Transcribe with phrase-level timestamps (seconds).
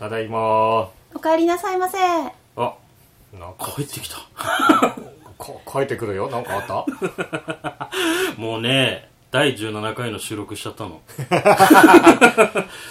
[0.00, 0.38] ただいま
[1.14, 1.98] お帰りなさいませ。
[1.98, 4.16] あなんか帰ってきた。
[4.34, 4.96] か
[5.70, 7.90] 帰ってくるよなんかあった？
[8.40, 11.00] もうね、第17回の収録しちゃったの。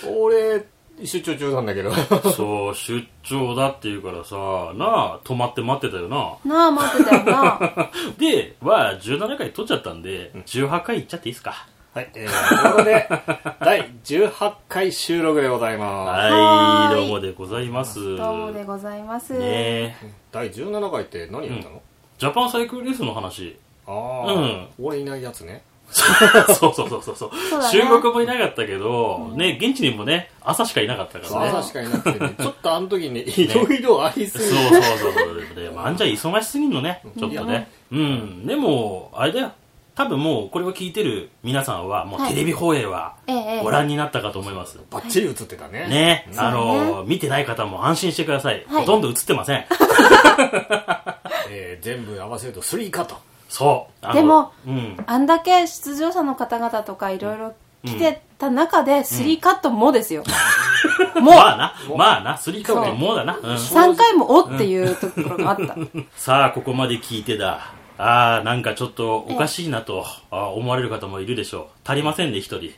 [0.19, 0.65] 俺
[1.03, 1.91] 出張中なんだけど
[2.31, 4.35] そう、出張だって言うからさ、
[4.75, 6.35] なあ、泊まって待ってたよな。
[6.45, 7.89] なあ、待ってたよな。
[8.17, 11.65] で、は、17回撮っちゃったんで、18回いっちゃっていいですか。
[11.91, 13.09] はい、えー、ということで
[13.61, 18.15] 第18回収録でございます、はい、はーいどうもでございます。
[18.15, 19.33] どうもでございます。
[19.33, 19.95] ねえ
[20.31, 21.81] 第17回って何やったの、
[22.19, 23.57] ジャパンサイクルレースの話。
[23.87, 27.59] ああ、うん俺いないやつね そうそうそうそうそう。
[27.59, 31.49] ね収録もいなかったけど、ね、現地にもね、朝しかいなかったからね。
[31.49, 35.55] 朝しかいなくてね ちょっとあの時ねいろいろありすぎて、そうそうそうそう。
[35.55, 37.67] で、まんじゃ忙しすぎんのね、ちょっとね。
[37.91, 38.45] うん。
[38.45, 39.51] でも、あれだよ。
[39.99, 43.15] 多分もう、これを聞いてる皆さんは、もうはいテレビ放映は
[43.61, 44.79] ご覧になったかと思います。
[44.89, 48.63] バッチリ映ってたねね、あの、見てない方も安心してください。
[48.65, 49.65] はいほとんど映ってません。
[51.51, 53.17] えー全部合わせると3カット
[53.49, 54.13] そう。
[54.13, 54.97] でも、うん。
[55.05, 60.23] あんだけ出場者の方々とかいろいろ来てた中で、3カットもですよ。
[61.19, 63.37] もう、まあな、まあな、スリーカウントもうだな。
[63.37, 65.75] うん3回もおっていうところがあった。
[66.15, 67.73] さあ、ここまで聞いてだ。
[68.01, 71.65] ああ、なんかちょっとおかしいなとあー思われる方もいるでしょう。
[71.85, 72.71] 足りませんね、一人。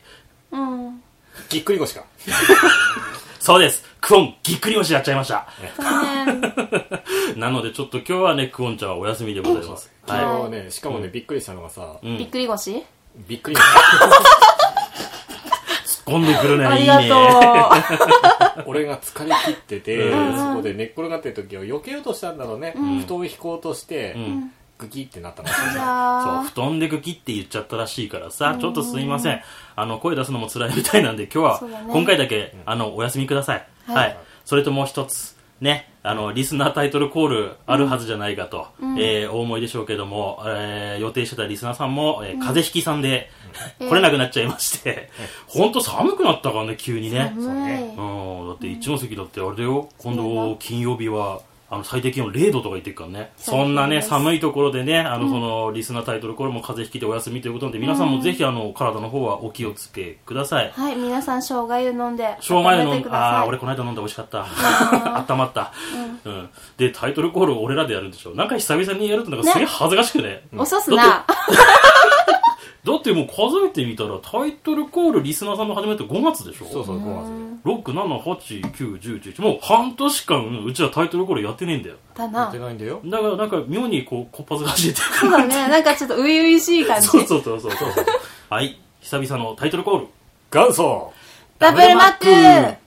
[0.50, 1.00] うん。
[1.48, 2.04] ぎっくり腰か
[3.38, 3.84] そうです。
[4.00, 5.46] クオン、ぎっくり腰やっちゃいました。
[7.36, 9.92] なので、ちょっと今日はね、クオンちゃんはお休みでございます。
[10.06, 12.08] 昨日ははね、しかもねびっくりしたのがさ、い。
[12.08, 12.18] うん。
[12.18, 12.82] びっくり腰？
[13.28, 13.62] びっくり突っ
[16.04, 17.08] 込んでくるね、ありいいね。
[17.08, 17.70] が
[18.54, 18.64] とう。
[18.66, 25.48] 俺が疲れ切ってて、うんそこで寝っ転がってる時を避けようとしたんだろうね、布団を引こうとして、んグキってなったの。
[25.48, 29.40] じそう、布団でグキって言っちゃったらしいからさ、ちょっとすいません。
[29.76, 33.66] あの、声出すのも辛いみたいなんで、今日は 今回だけ、あの、お休みください。
[33.86, 33.96] はい。
[33.96, 34.16] はい。
[34.44, 38.66] それともう一つ、ね、あの、リスナータイトルコールあるはずじゃないかと、
[38.98, 43.30] えーお思いでしょうけども、えー予定してたリスナーさんも、えー風邪ひきさんで、
[43.78, 45.10] 来れなくなっちゃいまして、
[45.46, 47.32] ほんと寒くなったからね、急にね。
[47.36, 47.74] 寒い。
[47.74, 51.40] うん、だって一ノ関だってあれだよ、今度金曜日は、
[51.72, 53.32] あの最低気温0度とか言ってるからね。
[53.38, 60.70] そんなね、寒いところでね、あの、その、リスナータイトル、これも風邪ひきでお休みということで、皆さんもぜひ、あの、体の方はお気をつけください。
[60.70, 64.44] はい、皆さん、生姜湯飲んで、生姜湯飲ん温めてくださいああー、俺この間飲んで美味しかった。
[65.32, 65.72] 温まった。
[66.26, 66.50] うん。
[66.76, 68.34] で、タイトルコール俺らでやるんでしょ。
[68.34, 70.42] なんか久々にやるとなんかすげえ恥ずかしくね。
[70.54, 71.24] 遅すな。
[72.84, 76.66] だってもう数えてみたら、タイトルコールリスナーさんの始めて5月でしょ？
[76.66, 81.96] そうそう5月6、7、8、9、10、11もう半年間うちはタイトルコールやってねえんだよ。
[82.16, 82.58] だやっなて。
[82.58, 83.00] ないんだよ。
[83.04, 85.68] だからなんか妙にこうこっぱずかしいってそうだね。
[85.68, 87.06] なんかちょっと初々しい感じ。
[87.06, 87.90] そうそうそうそうそう。
[88.50, 88.80] はい。
[89.00, 90.06] 久々のタイトルコール。
[90.52, 91.12] 元祖。
[91.60, 92.12] ダブルマッ
[92.74, 92.81] ク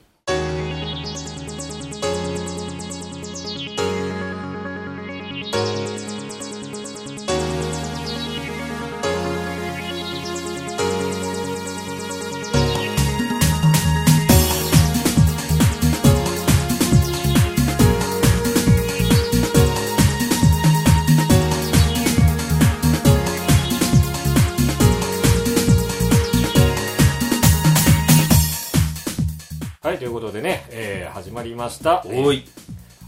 [31.65, 32.03] ました。
[32.05, 32.45] おい。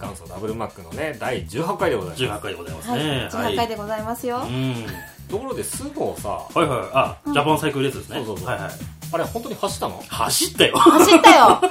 [0.01, 2.23] 元祖ダブルマックのね第18回でございます。
[2.23, 3.00] 18回でございますはい。
[3.00, 4.41] ね18回でございますよ。
[4.44, 4.85] うん。
[5.29, 8.18] ところでスーモーさはいはいあジャパンサイクルレースですね。
[8.18, 8.47] そうそうそう。
[8.47, 8.72] はいはい。
[9.13, 10.03] あれ本当に走ったの？
[10.07, 10.78] 走ったよ。
[10.78, 11.62] 走ったよ。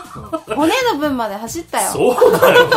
[0.56, 1.90] 骨の分まで走ったよ。
[1.90, 2.68] そうだよ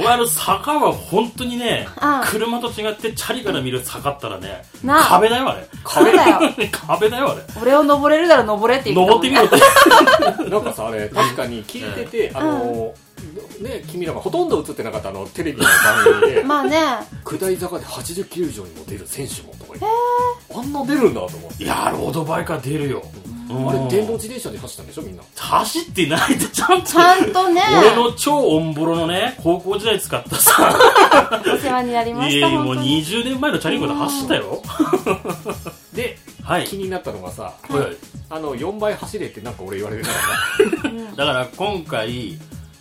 [0.00, 2.26] 俺あの坂は本当にねああ。
[2.26, 5.02] 車と違ってチャリから見る坂ったらねなあ。
[5.04, 5.66] 壁だよあれ。
[5.86, 6.40] そうだよ。
[6.86, 7.40] 壁だよ あれ。
[7.60, 12.94] 俺を登れるなら登れって言ったもんね登ってみろってなんかさあれ確かに聞いてて、あの
[13.60, 16.78] ね君らがほとんど映ってなかったあのテレビの番組で まあね。
[17.24, 19.86] 下り坂で80キロ以上にも出る選手もとか言って
[20.54, 21.64] あんな出るんだと思って。
[21.64, 23.02] いやロードバイクは出るよ。
[23.24, 23.29] うん
[23.68, 25.22] あれ電動自転車で走ったんでしょみんな。
[25.36, 26.86] 走ってないってちゃんと。
[26.86, 27.62] ちゃんとね。
[27.78, 30.78] 俺の超オンボロのね高校時代使ったさ。
[31.52, 33.04] お世話になりましたいやいやもう本当に。
[33.04, 34.62] 20年前のチャリンコで走ったよ。
[35.92, 36.64] ではい。
[36.66, 37.80] 気になったのがさはい。
[37.80, 37.96] はい
[38.32, 40.08] あの4倍走れってなんか俺言われてな。
[40.08, 42.38] かっだから今回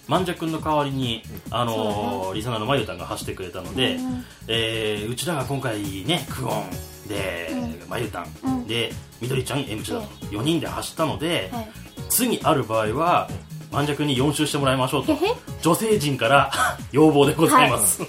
[0.08, 4.26] 万尺君の代わりに、あのーリサナーのまゆたんが走ってくれたので、うん。
[4.48, 6.64] えーうちらが今回ねクオン
[7.10, 7.50] で、
[7.90, 8.68] まゆたん、うん。
[8.68, 10.04] でみどりちゃん M ちゃん。
[10.32, 11.70] 4人で走ったので、はい。
[12.10, 13.30] 次ある場合は
[13.72, 15.18] 万尺に4周してもらいましょうと。
[15.62, 16.52] 女性陣から
[16.92, 18.02] 要望でございます、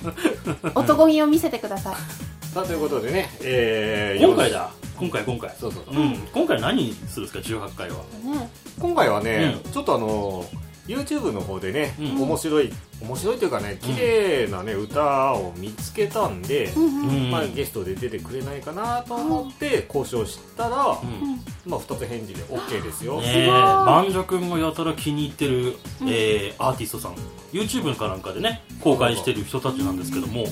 [0.74, 1.94] 男気を見せてください。
[1.94, 2.00] た
[2.54, 4.70] さあということでね、えー今回だ。
[4.96, 5.50] 今回今回。
[5.58, 6.02] そうそうそう。
[6.02, 7.96] うん、今回何するんですか18回は。
[7.96, 8.50] ね。
[8.78, 10.44] 今回はね、ちょっとあの
[10.86, 12.22] YouTube の方でね、うん。
[12.22, 12.72] 面白い
[13.02, 21.40] 面白いというかね綺麗なね、歌を見つけたんで、うんまあ、ゲストで出てくれないかなと思って交渉したら、うん。
[21.66, 23.46] まあ、2つ返事で OK ですよ、ねえ。
[23.46, 27.14] バンジョ君がやたら気に入ってる、えーアーティストさん。
[27.52, 30.44] YouTube かなんかでね公開してる人たちなんですけども、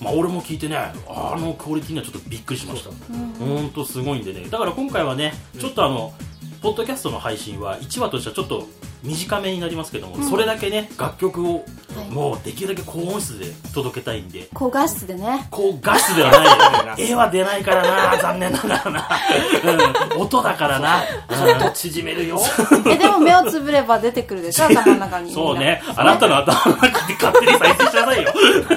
[0.00, 0.92] まあ、俺も聞いてねあ
[1.38, 2.90] のクオリティにはちょっとびっくりしました。
[3.38, 4.48] 本当すごいんでね。
[4.48, 6.12] だから今回はねちょっとあの、
[6.62, 8.66] ポッドキャストの配信は1話としてはちょっと
[9.06, 11.64] 短めになりますけども、それだけね楽曲を
[11.96, 12.10] はい。
[12.10, 14.48] もうできるだけ高音質で届けたいんで。
[14.52, 15.46] 高画質でね。
[15.50, 19.08] 高画質ではない 絵は出ないからな残念ながらな、
[20.14, 21.34] うん、音だからな、う。
[21.34, 21.36] ん。
[21.36, 22.38] ちょっと縮めるよ。
[22.86, 25.32] えでも目をつぶれば出てくるでしょ 頭の中に。
[25.32, 28.32] そうね、あなたの頭の中で勝手に再生しなさいよ。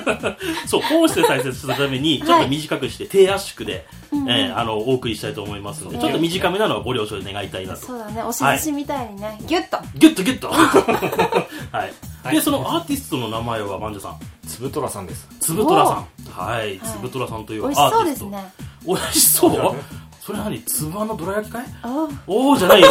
[0.65, 7.87] そう、こうして再生するために、ちょっと短くして、低圧縮で、えーあの、お送りしたいと思いますので、ちょっと短めなのはご了承願いたいなと。
[7.87, 8.23] そうだね。
[8.23, 9.77] 押し寿司みたいにね、ギュッと。
[9.95, 10.49] ギュッとギュッと。
[11.71, 12.33] はい。
[12.33, 14.19] で、そのアーティストの名前は、万ンさん。
[14.47, 15.27] つぶとらさんです。
[15.39, 16.07] つぶとらさん。
[16.31, 18.29] はい、つぶとらさんというア美味しそうーティスト。
[18.29, 18.53] ですね
[18.85, 19.75] 美味しそう。
[20.29, 20.61] それ何？
[20.63, 22.89] つぶあんのどら焼きかいあおーじゃないよ。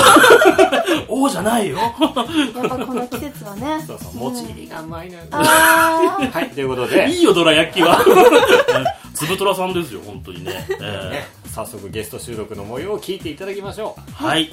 [1.08, 1.76] おーじゃないよ。
[1.76, 3.84] やっぱこの季節はね。
[3.86, 4.14] そうそう。
[4.14, 6.32] もち入りがうまいのよあー。
[6.32, 6.50] はい。
[6.50, 7.98] ということで、いいよ、どら焼きは。
[9.14, 10.66] つぶとらさんですよ、本当にね。
[10.69, 14.25] えーね、早速ゲスト収録の模様を聞いていただきましょう。
[14.25, 14.50] はい。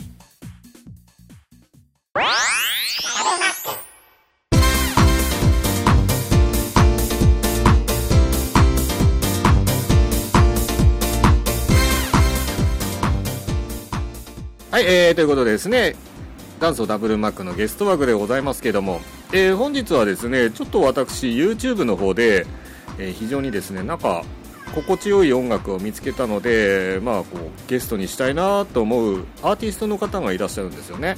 [14.71, 15.95] はい、えー、ということでですね
[16.61, 19.01] 元祖ダブルマックのゲスト枠でございますけども、
[19.33, 22.45] えー本日はですねちょっと私 YouTube の方で、
[22.99, 24.23] えー非常にですねなんか
[24.75, 31.15] 心地よい音楽を見つけたので、まあ、こうゲストにしたいなと思うアーティストの方がいらっしゃるんですよね。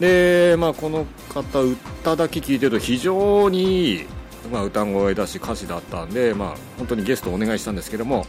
[0.00, 4.06] で、まあ、この方歌だけ聴いてると非常にいい、
[4.52, 8.26] まあ、歌声だし歌詞だったんで、まあ、本当にゲストをお願いしたんですけども、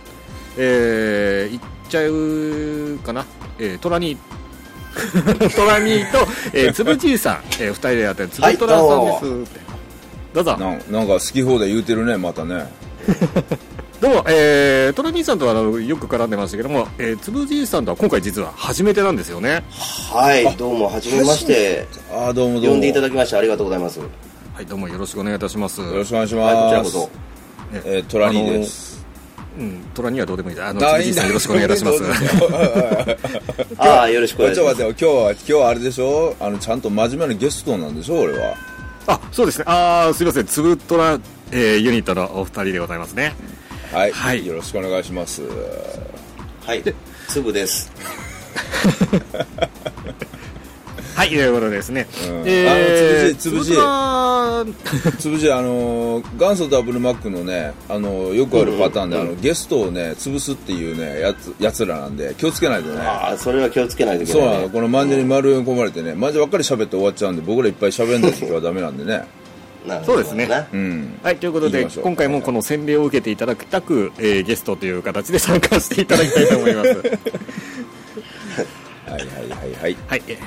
[0.58, 3.26] えー、いっちゃうかな、
[3.60, 4.40] えー、トラニー
[5.56, 6.18] トラニーと、
[6.54, 9.60] えー、つぶじいさん、えー、二人でやってるつぶトラさんですって、
[10.34, 10.58] どうぞ。
[10.58, 12.72] なんなんか好き放題言うてるねまたね
[14.02, 19.62] どうも、えー、トラニーさんとはよく絡んでましたけども、えー、つぶじいさんとは今回実は初めてなんですよね。
[20.10, 21.86] はい、どうも、はじめまして。
[22.10, 22.72] ああどうもどうも。
[22.72, 24.00] 呼んでいただきましてありがとうございます。
[24.00, 25.82] はいどうもよろしくお願いいたします。
[25.82, 27.10] よろしくお願いしはい、こちらます、こそ。
[27.74, 29.06] えー、トラニーです。
[29.58, 30.62] うん、トラニーはどうでもいい。
[30.62, 32.00] あのつぶじいさんよろしくお願いいたします。
[33.80, 34.78] ああ、よろしくお願いします。
[34.78, 35.12] ちょっと待ってよ。
[35.14, 36.36] 今日は今日はあれでしょ？
[36.40, 38.22] あのちゃんと真面目なゲストなんでしょ？
[38.22, 38.56] 俺は。
[39.08, 39.66] あそうですね。
[39.68, 40.46] あーすいません。
[40.46, 41.20] つぶトラ、
[41.52, 43.36] えー、ユニットのお二人でございますね
[43.92, 44.46] はい、はい。
[44.46, 45.42] よろしくお願いします。
[46.66, 46.84] はい、
[47.28, 47.92] つぶです。
[51.16, 52.44] はいということでですね、うん。
[52.46, 52.76] えー、あ
[53.34, 55.18] のつぶじつぶじ。
[55.20, 63.02] つぶじ あのー元祖ダブルマックのねあのーよくあるパターンで、あのゲストをね潰すっていうねやつやつらなんで気をつけないとね。
[63.02, 64.58] ああ、それは気をつけないといけそうない、ね。
[64.60, 69.24] なのこのマンジェに丸読み込まれてねマンジェばっかり喋って終わっちゃうんで僕らいっぱい喋んない時はダメなんでね
[70.06, 70.48] そうですね。
[70.74, 71.20] うん。
[71.24, 76.90] はい、ということで今回もこの洗礼を受けていただきたく、えーゲストという形で参加していただきたいと思います。
[76.96, 77.02] はい
[79.12, 79.98] はいはいはい。
[80.08, 80.38] はい、えー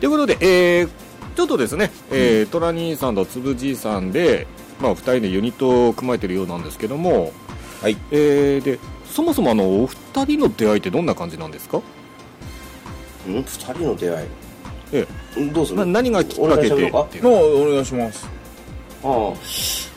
[0.00, 0.88] ということで、えー
[1.36, 4.46] ちょっとですね、えートラ兄さんとつぶじいさんで、
[4.80, 7.32] まあ、2人でユニットを組まれてるようなんですけども、
[7.82, 7.96] はい。
[8.10, 8.78] えーで
[9.10, 11.80] そもそもあのお二人の出会いってどんな感じなんですか、
[13.26, 14.26] うん、二人の出会い。
[14.92, 15.06] え
[15.36, 15.76] うんどうする？
[15.76, 17.68] まあ、何がきっかけでもう。
[17.68, 18.26] お願いします
[19.02, 19.34] ああ。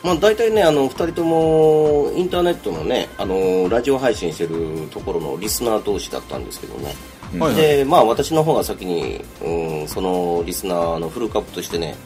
[0.02, 6.94] まあ、大体ね、あの、二人とも、インターネットのね、あの、ラジオ配信してるところのリスナー同士だったんですけどね。
[7.38, 7.54] はいはい。
[7.54, 11.96] で、まあ、私の方が先に、うん、そのリスナーのフルカップとしてね、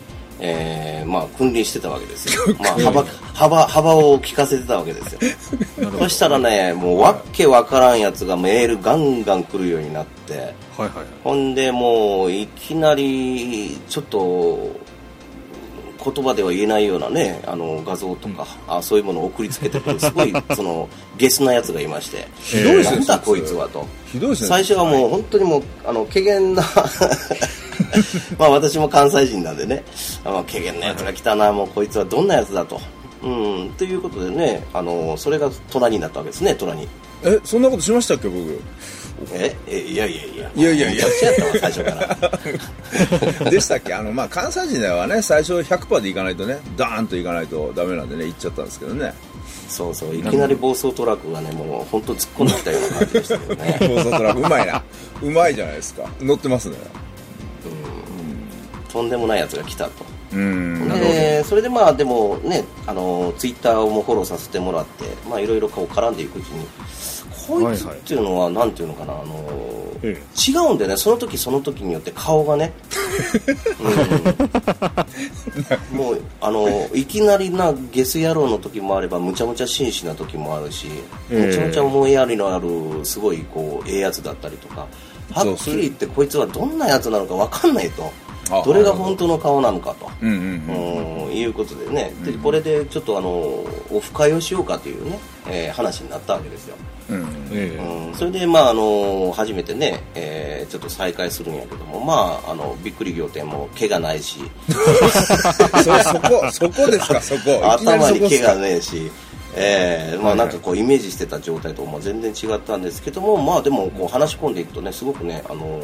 [0.40, 2.54] えーまあ、君臨してたわけですよ。
[2.60, 5.20] まあ、幅、幅、幅を聞かせてたわけですよ。
[5.98, 10.90] そしたらね、もう、わっけわからんやつがメールガンガン来るようになって、はいはい。
[11.24, 14.70] ほんでもういきなりちょっと
[16.02, 22.26] 言葉では言えないようなねあの画像とか、あそういうものを送りつけてくる すごいそのゲスなやつがいまして。
[22.40, 23.86] ひどいですねだこいつはと。
[24.10, 24.48] ひどいですね。
[24.48, 26.62] 最初はもう本当にもうあの怪げな
[28.38, 29.84] まあ私も関西人なんでね。
[30.24, 32.80] あまあ怪げなやつが来たなもうこいつはどんなやつだと。
[33.22, 36.86] うん、ということでねあのそれが虎になったわけですね虎に
[37.24, 38.60] えそんなことしましたっけ僕？
[39.32, 40.50] ええいやいやいや。
[40.54, 41.04] いやいやいや。
[41.60, 41.90] 最初か
[43.44, 43.50] ら。
[43.50, 43.94] でしたっけ？
[43.94, 49.12] あのまあ関西人ではね最初100%でいかないとねダーンといかないとダメなんでね行っちゃったんですけどね。
[49.68, 50.14] そうそう。
[50.14, 53.78] いきなり暴走トラックがねもう本当突っ込んできたような感じでしたけどね。
[53.88, 54.82] 暴走トラックうまいな。
[55.22, 56.04] うまいじゃないですか。
[56.20, 56.76] 乗ってますね。
[58.90, 59.90] とんでもないやつが来たと。
[60.32, 60.88] うん。
[60.88, 66.66] でそれでまあでもねあのツイッターもフォローさせてもらってまあいろいろこう絡んでいくうちに
[67.48, 69.34] こいつっていうのはなんていうのかなあの、
[70.02, 70.96] え違うんだよね。
[70.96, 72.72] その時その時によって顔がね、
[75.92, 80.88] うん、 もうあのいきなりなゲス野郎の時もあればむちゃむちゃ紳士な時もあるし、
[81.30, 81.46] ええ。
[81.46, 82.68] むちゃむちゃ思いやりのある
[83.04, 84.86] すごいこうええやつだったりとか
[85.32, 88.12] はっきり言ってこいつはどんなやつなのか分かんないと。
[88.50, 90.10] あどれが本当の顔なのかと。
[90.22, 90.40] うんうんう
[90.72, 91.02] ん。
[91.02, 96.76] うんいうことでね、でこれでちょっとあのオフ会をしようかというね、えー話になったわけですよ、
[98.16, 104.40] それでまああの初めてね、えーちょっと再開するんやけどもまああのびっくり仰天も毛がないし。
[105.82, 107.20] そそこそこですか？
[107.22, 107.72] そこ。
[107.72, 109.10] 頭に毛がねえし。
[109.56, 115.80] えーまあなんかこうイメージしてた状態とも全然違ったんですけどもまあでもこう話し込んでいくとねすごくねあの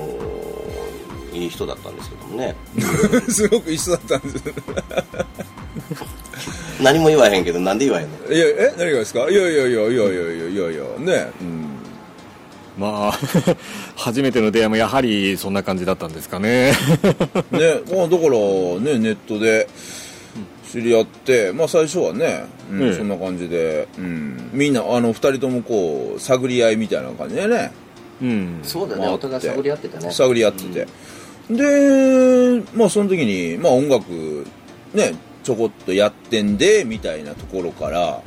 [1.32, 2.54] ーいい人だったんですけどもね。
[3.32, 4.44] すごく一緒だったんです
[6.82, 8.32] 何も言わへんけどなんで言わへんの？
[8.34, 8.74] いやえ？
[8.76, 9.28] 何がですか？
[9.30, 10.08] いやいやいやいやいや
[10.48, 10.84] いやいや。
[10.98, 11.30] ね。
[11.40, 11.66] うん。
[12.78, 13.12] まあ
[13.96, 16.72] 初めての出会いもやはりそんな感じだったんですかね。
[17.52, 17.80] ね。
[17.92, 18.30] まあだから
[18.80, 19.68] ねネットで
[20.72, 27.70] 知り合って、まあ、最初はね、うんええ、そんな感じで、うん、みんなあの2人ともこう探り合いみたいな感じでね、
[28.20, 29.06] うん、そうだね。
[29.06, 30.10] お互い探り合ってたね。
[30.10, 30.86] 探り合ってて、
[31.50, 31.56] うん、
[32.58, 34.44] でまあその時に、まあ、音楽
[34.92, 35.14] ね
[35.44, 38.22] ちょこっとやってんでみたいなところから、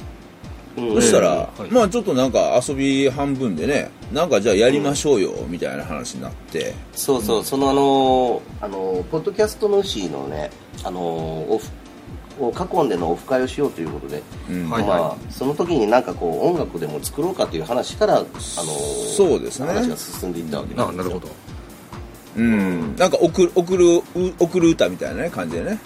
[0.77, 0.95] うん。
[0.95, 1.71] そしたら、はい。
[1.71, 6.73] まあちょっとなんか遊び半分でねなんかじゃあやりましょうよ、みたいな話になって。
[6.93, 10.51] そうそう、そのあのあのポッドキャストの主のね
[10.83, 11.69] あのオフ
[12.39, 14.69] を囲んでのオフ会をしようということで、うん。
[14.69, 19.67] はいまあ、その時になんかこう音楽でも作ろうかという話からあのそうですね。
[19.67, 21.27] 話が進んでいったわけですなるほど。
[22.37, 24.03] うん、なんか送る送るう
[24.37, 25.79] 送る歌みたいな、ね、感じでね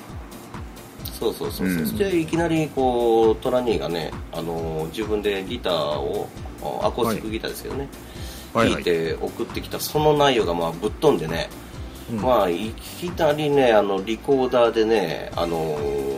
[1.22, 1.86] そうそうそうそう、うん。
[1.86, 6.28] そしていきなりこうトラニーがねあの自分でギターを
[6.84, 7.88] アコースティックギターですけどね、
[8.54, 8.72] はい。
[8.72, 11.48] 弾いて送ってきたその内容がまあぶっ飛んでね、
[12.12, 12.22] うん。
[12.22, 15.78] まあいきなりねあのリコーダーでねあの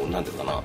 [0.09, 0.63] なんていうかな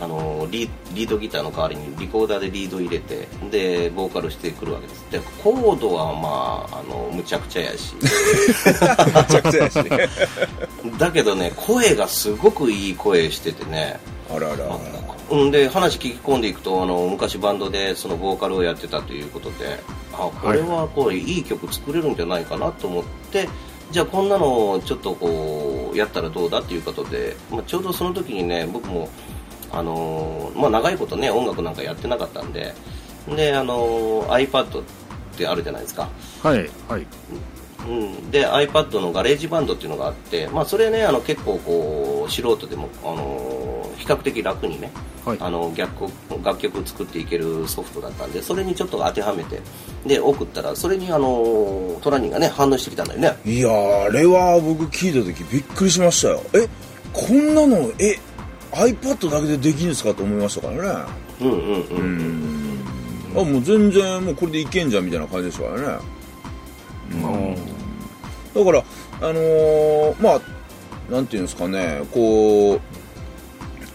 [0.00, 5.10] あのリリードギターの代わりにリコーダーでリード入れてでボーカルしてくるわけです。
[5.10, 7.94] でコードはまああのむちゃくちゃやし。
[8.00, 9.78] めちゃくちゃやし
[10.98, 14.00] だけどね声がすごくいい声しててね。
[14.34, 14.78] あらあら。
[15.30, 19.80] うん、で話聞き込んでいくとあの昔バンドでそのボーカルをやってたということで
[20.12, 23.48] あこれはこういい曲作れるんじゃないかなと思って
[23.90, 29.08] じゃあこんなのちょっとこうやったらどうだっていうことで、まあ、ちょうどその時にね僕も
[29.76, 32.74] あのーまあ、長いことね音楽なんかやってなかったんで
[33.28, 34.84] であのー iPad っ
[35.36, 36.08] てあるじゃないですか。
[36.42, 37.06] はいはい。
[37.86, 44.90] うん、で iPad の GarageBand っていうのがあって、まあ、それねあの結構こう素人でも、あの比較的楽にね、
[45.24, 45.38] はい。
[45.40, 46.06] あの逆
[46.42, 49.60] 楽曲作っていけるソフトだったんでそれにちょっと当てはめて
[50.06, 53.36] で送ったらそれにあのトラニーがね反応してきたんだよね。
[53.44, 56.42] いやーあれは僕聞いた時びっくりしましたよ。
[56.54, 56.68] え
[57.12, 58.18] こんなのえ
[58.74, 61.04] iPad だけでできるんですかと思いましたからね。
[61.40, 61.56] うんうん
[63.34, 65.98] うん、あもう全然もうこれでいけんじゃんみたいな感じですからね。
[68.54, 68.84] だから
[69.20, 70.40] あのーまあ
[71.10, 72.02] なんていうんですかね。
[72.12, 72.80] こう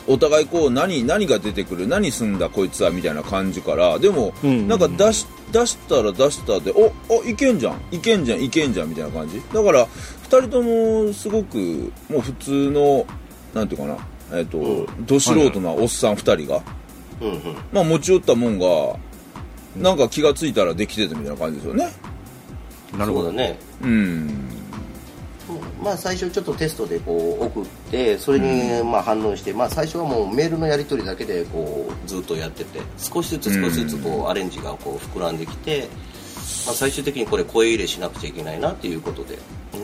[0.07, 4.00] お互いこう何何が出てくる何すんだこいつはみたいな感じから。
[4.00, 4.67] でも、うんうんうん。
[4.67, 7.81] なんか出し出したら出したでおおいけんじゃん。
[7.91, 9.41] いけんじゃんいけんじゃんみたいな感じ。
[9.53, 13.05] だから2人ともすごくもう普通の
[13.53, 13.98] なんていうかな
[14.31, 16.62] えっ、と、うんど素人なおっさん2人が、
[17.21, 17.41] うんうん。
[17.71, 18.65] まあ持ち寄ったもんが
[19.75, 21.89] なんか気がついたらできてたみたいな感じですよね。
[22.98, 23.57] なるほどね。
[23.81, 24.50] うん。
[25.81, 35.88] まあ最初ちょっとテストでこう送ってそれにまあ反応して、まあ最初はもうメールのやり取りだけでこうずっとやってて少しずつ少しずつこうアレンジがこう膨らんできて、
[36.65, 39.38] まあ、最終的にこれ声入れしなくちゃいけないなっていうことで。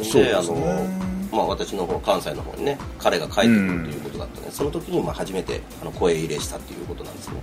[0.04, 7.36] そうですあねの、まあ、私の方関西の方にね彼が帰ってくるということだったね、その時にまあ初めてあの声入れしたっていうことなんですね。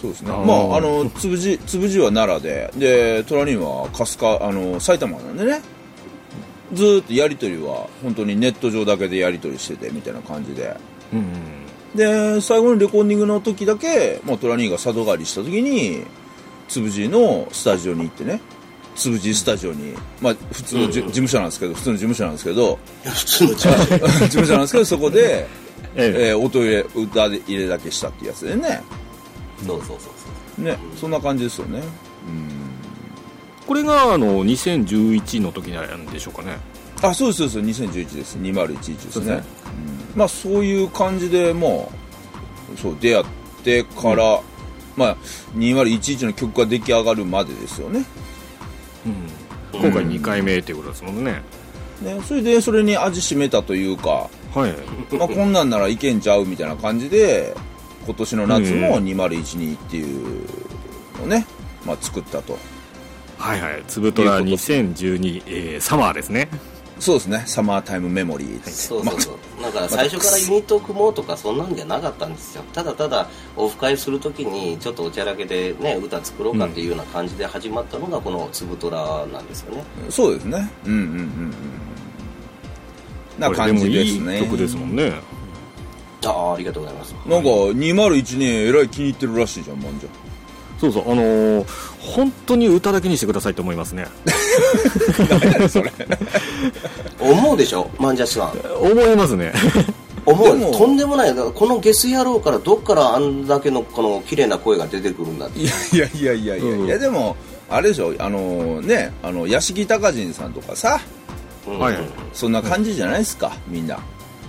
[0.00, 0.30] そうですね。
[0.30, 5.60] まああのつぶじつぶじは奈良ででトラニーは春日あの埼玉なんでね。
[6.72, 10.76] ずーっとやり取りは本当にネット上だけでやり取りしててみたいな感じで。
[11.12, 11.64] うん
[11.94, 16.04] で最後のレコーディングの時だけ、まあ、トラニーが里帰りした時に
[16.68, 18.40] つぶじのスタジオに行ってね
[18.94, 21.12] つぶじスタジオに、まあ、普通のじ、うんうん。
[21.12, 24.06] 事務所なんですけど普通の事務所なんですけど普通の事務所。
[24.08, 25.46] 事務所なんですけどそこで、
[25.96, 26.28] ええ。
[26.30, 28.82] えー音入れ歌で入れだけしたっていうやつでね。
[29.66, 30.64] そうそうそうそう。
[30.64, 31.82] ねそんな感じですよね。
[33.66, 36.58] これがあの2011の時なんでしょうかね。
[37.02, 37.82] あそうですそうです。
[37.82, 38.36] 2011です。
[38.38, 39.08] 2011ですね。
[39.10, 39.44] そうですね。
[40.14, 41.90] まあそういう感じでも
[42.76, 43.24] うそう出会っ
[43.62, 44.40] てから、
[44.96, 45.16] まあ
[45.56, 48.04] 2011の曲が出来上がるまでですよね
[49.06, 51.42] うん、今回2回目っていうことですもんね、
[52.02, 55.16] ねそれでそれに味しめたというか、はい。
[55.16, 57.54] まあ、こんなんならいけんちゃうみたいな感じで
[58.06, 60.46] 今年の夏も2012っていう
[61.18, 61.46] のをね、
[61.84, 62.56] まあ、作ったと。
[63.36, 63.82] はいはい。
[63.88, 66.48] つぶとら2012、えーサマーですね
[67.00, 67.42] そうですね。
[67.46, 69.20] サマータイムメモリーってそうそう。
[69.20, 72.62] そうだから最初からユニットを組もうとかそんなんじゃなかったんですよ。
[72.72, 79.84] ただただオフ会するときにちょっとおちゃらけでね歌作ろうかっていうような感じで始まったのがこの「つぶとら」なんですよね。
[80.08, 80.70] そうですね。
[80.86, 81.54] うんうんうんうん。
[83.38, 84.38] な感じですね。
[84.38, 85.12] い曲ですもんね。
[86.24, 87.14] ああありがとうございます。
[87.26, 90.08] なんか201年えらい気に入ってるらしいじゃんまんじゃ
[90.92, 91.66] そうそうあのー
[92.00, 94.06] 本当に歌だけにしてくださいと思いますね。
[97.18, 97.90] 思うでしょ？
[97.98, 98.52] マンジャスさん。
[98.78, 99.52] 思いますね。
[100.26, 101.34] 思うとんでもない。
[101.34, 105.60] このゲス野郎からどっからあんだけのこの綺麗な声が出てくるんだって。
[105.60, 106.86] いやいやいやいやいや、うん。
[106.86, 107.36] いやでも
[107.70, 108.14] あれでしょ？
[108.18, 111.00] あのねあの屋敷隆人さんとかさ
[111.66, 111.78] うん。
[112.32, 113.98] そんな感じじゃないですか、みんな。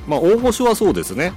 [0.07, 1.31] まあ大御所はそうですね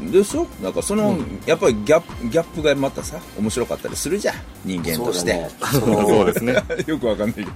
[0.00, 5.96] でしょなんかその、やっぱりギャップギャップがまたさ面白かったりするじゃん人間として、そね。
[6.06, 6.54] そうですね。
[6.86, 7.50] よくわかんないけど。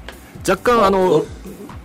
[0.49, 1.27] 若干あのお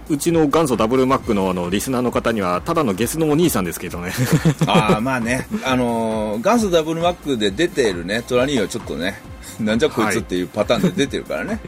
[0.09, 4.11] うちの元祖ダブルマックのあのリスナーの方にはただのゲスのお兄さんですけどね。
[4.65, 5.47] ああまあね。
[5.63, 9.21] あのー元祖ダブルマックで出ているねトラニーはちょっとね
[9.59, 11.59] なんじゃこいつっていうパターンで出てるからね、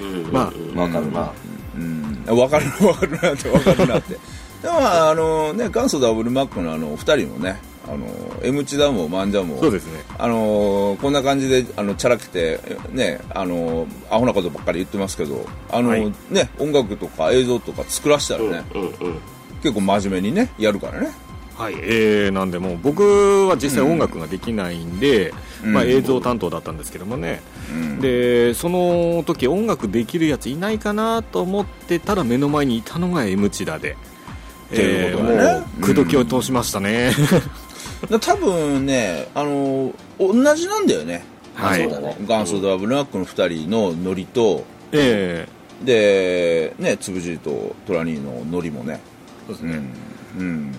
[0.00, 0.32] うん。
[0.32, 1.30] まあうんわかるな。
[1.76, 2.24] うん。
[2.26, 4.18] 分かる分かるなって分かるなって。
[4.62, 8.06] でもまああのね元祖ダブルマックのあの2人もねあの
[8.42, 10.02] M チだもマンジャもそうですね。
[10.18, 12.60] あのーこんな感じであのチャラくて
[12.90, 16.12] ねあのーアホなことばっかり言ってますけどあのーはい。
[16.30, 18.92] ね音楽とか映像とか作らせたらうんね、うんうん。
[19.62, 21.08] 結構真面目にねやるからね。
[21.56, 21.74] はい。
[21.74, 25.72] えー、なんでもう僕は実際音楽ができないんで、うん。
[25.72, 28.00] まあ、映像担当だったんですけどもね、うん。
[28.00, 33.96] でその時音楽できるやついないかなと思ってたら目の前にいたのが M チダで、
[34.70, 35.60] ていうことだね。
[35.60, 37.14] もう口説きを通しましたね、だ
[38.06, 41.24] 多分ねあのー同じなんだよね。
[41.54, 41.82] はい。
[41.82, 42.16] そうだね。
[42.20, 45.48] 元祖ダブルマックの2人のノリとえ
[45.82, 49.00] でねつぶじとトラニーのノリもね。
[49.48, 49.82] ーそうですね、
[50.38, 50.72] うん、うん、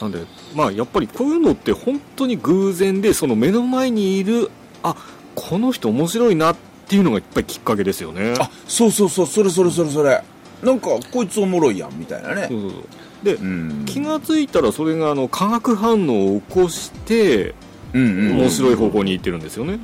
[0.00, 4.50] なんでまあやっぱりこういうのって本当に偶然でその目の前にいる
[4.82, 4.96] あ
[5.34, 6.56] この人面白いなっ
[6.88, 8.34] ていうのがやっぱりきっかけですよね。
[8.40, 10.22] あそうそうそうそれそれそれそれ。
[10.62, 12.46] なんかこいつおもろいやんみたいなね。
[12.48, 12.84] そうそうそう
[13.22, 13.84] で、うん。
[13.86, 17.54] 気がついたらそれがあの化学反応を起こして
[17.92, 18.38] うんうん。
[18.38, 19.78] 面白い方向に行ってるんですよね、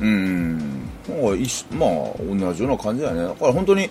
[0.00, 0.58] うん
[1.08, 1.18] まあ
[1.74, 3.22] まあ同じような感じだよね。
[3.22, 3.88] だから本当に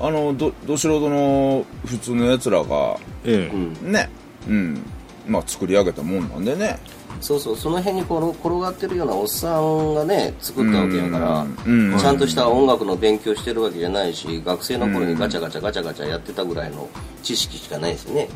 [0.00, 3.54] あのどど素人の普通のやつらがええ。
[3.54, 4.08] うんね。
[4.48, 4.82] うん。
[5.26, 6.78] まあ作り上げたもんなんでね
[7.22, 16.88] そうそうその辺にこの転がってるようなおっさんがね作ったわけやからうんちゃんとした音楽の勉強してるわけじゃないし学生の頃にガチャガチャガチャガチャやってたぐらいの
[17.22, 18.28] 知識しかないですよね。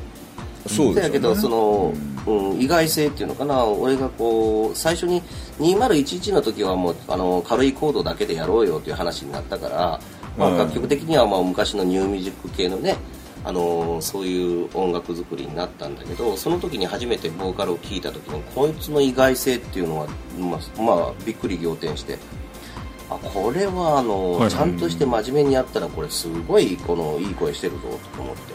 [0.68, 1.08] そうですよね。
[1.08, 1.92] だけどその、
[2.26, 5.20] うん、意外性っていうのかな俺がこう最初に
[5.58, 10.00] 2011の時はもうあの軽いコードだけでやろうよっていう話になったから、
[10.38, 10.58] まあ、うん。
[10.58, 12.96] 楽曲的にはまあ昔のニューミュージック系のね
[13.46, 22.18] あのそういう音楽作りになったんだけどその時に初めてボーカルを聴いた時にこいつの意外性っていうのは、まあまあ、びっくり仰天して
[23.08, 24.50] あこれはあの、はいはい。
[24.50, 27.82] ちゃんとして真面目にやったらこれすごいこのいい声してるぞ
[28.16, 28.52] と思って、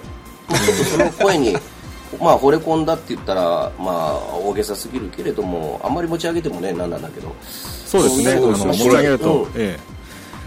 [0.49, 1.55] まあ、ちょっとその声に
[2.19, 8.35] まあ惚れ込んだって言ったらまあ大げさすぎるけれどもあんまり持ち上げてもねなんなんだけど、そうですね。
[8.41, 9.79] 持ち上げると、うんえ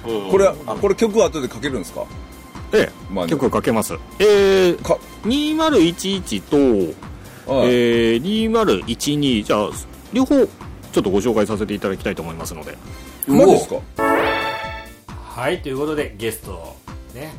[0.07, 0.31] うん。
[0.31, 2.05] これあこれ曲後でかけるんですか？
[2.75, 2.93] ええ。
[3.11, 3.95] まあえ曲をかけます。
[4.19, 6.57] えー、か2011と、
[7.55, 7.69] はい。
[7.69, 9.71] えー、2012じゃあ
[10.13, 12.77] 両方ちょっとご紹介させていただきたいと思いますので。
[13.27, 13.77] マジですか。
[15.35, 16.77] はいということでゲスト
[17.13, 17.35] ね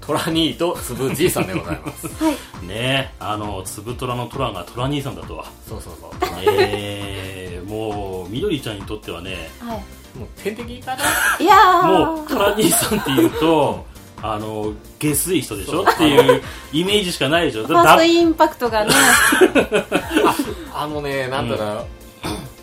[0.00, 2.06] トラニーとつぶじいさんでございます。
[2.66, 5.46] ねあのつぶとらのトラがトラ兄さんだとは。
[5.68, 6.10] そうそうそう。
[6.46, 10.18] えー、もうみどりちゃんにとってはねはい。
[10.18, 11.02] もう天敵かな？
[11.40, 12.14] いやー。
[12.16, 13.86] もうトラ兄さんっていうと
[14.24, 15.82] あの下水人でしょ？
[15.82, 17.66] っていうイメージしかないでしょ？
[17.66, 18.92] ファーストインパクトがね。
[20.74, 21.86] あのねなんだろ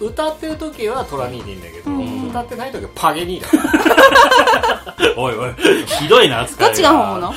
[0.02, 2.30] う、歌ってる時はトラニーでいいんだけど、うん。
[2.30, 4.96] 歌ってない時はパゲニーだ。
[5.18, 5.54] おいおい
[5.86, 7.34] ひどいな扱いどっちが本物？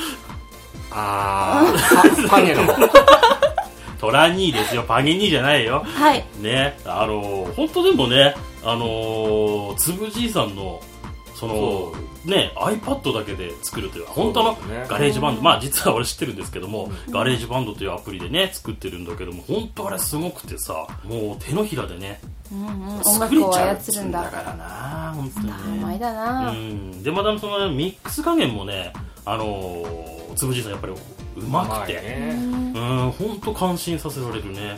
[0.92, 2.28] あー。
[2.28, 2.88] パパゲの方。
[4.00, 4.82] トラ兄ですよ。
[4.86, 5.84] パゲ兄じゃないよ。
[5.96, 6.24] はい。
[6.38, 6.78] ね。
[6.84, 10.80] あの本当でもねあのつぶじいさんの
[11.34, 11.92] その
[12.24, 14.56] ね iPad だけで作るという本当の
[14.88, 22.20] GarageBand、まあ実は俺知ってるんですけども、 GarageBand というアプリでね作ってるんだけども本当あれすごくてさもう手のひらでね
[22.52, 23.18] うんうん、音
[24.04, 25.52] んだからな本当にね。
[25.78, 28.92] うまいだな、うん、でまたそのミックス加減もね
[29.24, 32.36] あのー、つぶじいさんやっぱりうまくて、ね。
[32.74, 34.76] うん本当感心させられるね。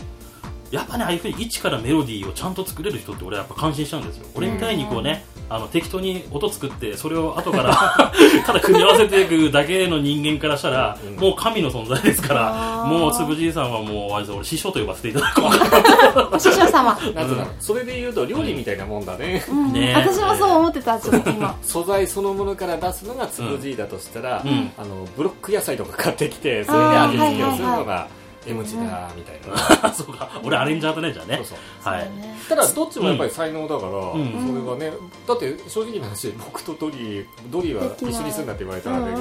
[0.71, 4.27] やっぱねああいうふうに一からメロディーをちゃんと作れる人って俺はやっぱ感心しちゃうんですよ。
[4.35, 7.75] 俺みたいにこうね、あの適当に音作ってそれを後から
[8.47, 19.73] ただ組み合わせていくだけの人間からしたら、もう神の存在ですからもうつぶじいさんはもうあれ俺師匠と呼ばせていただこうかお 師匠様、うのそれで言うと料理みたいなもんだね、うん。
[19.73, 21.55] ね 私もそう思ってたちょっと今。
[21.63, 24.73] 素材そのものから出すのがつぶじいだとしたら、うん。
[24.77, 28.09] あのブロック野菜とか買ってきてそれで味付けをするのが
[28.47, 29.41] M 字だみたい
[29.83, 30.29] な、 そうか。
[30.43, 31.37] 俺アレンジャーだねじゃあね。
[31.37, 31.47] そう
[31.83, 32.11] そうはい。
[32.49, 34.47] ただどっちもやっぱり才能だから、ん。
[34.47, 34.93] それはね
[35.27, 39.01] だって正直な話僕とドリードリーは一緒に住んだって言われたら。
[39.01, 39.21] だけど、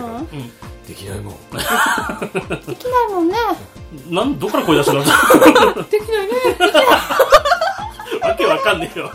[0.88, 1.33] できないもん。
[2.65, 3.36] できないもんね。
[4.09, 5.03] なんどっから声出したの？
[5.89, 6.33] できないね。
[8.21, 9.12] わけわかんねえよ。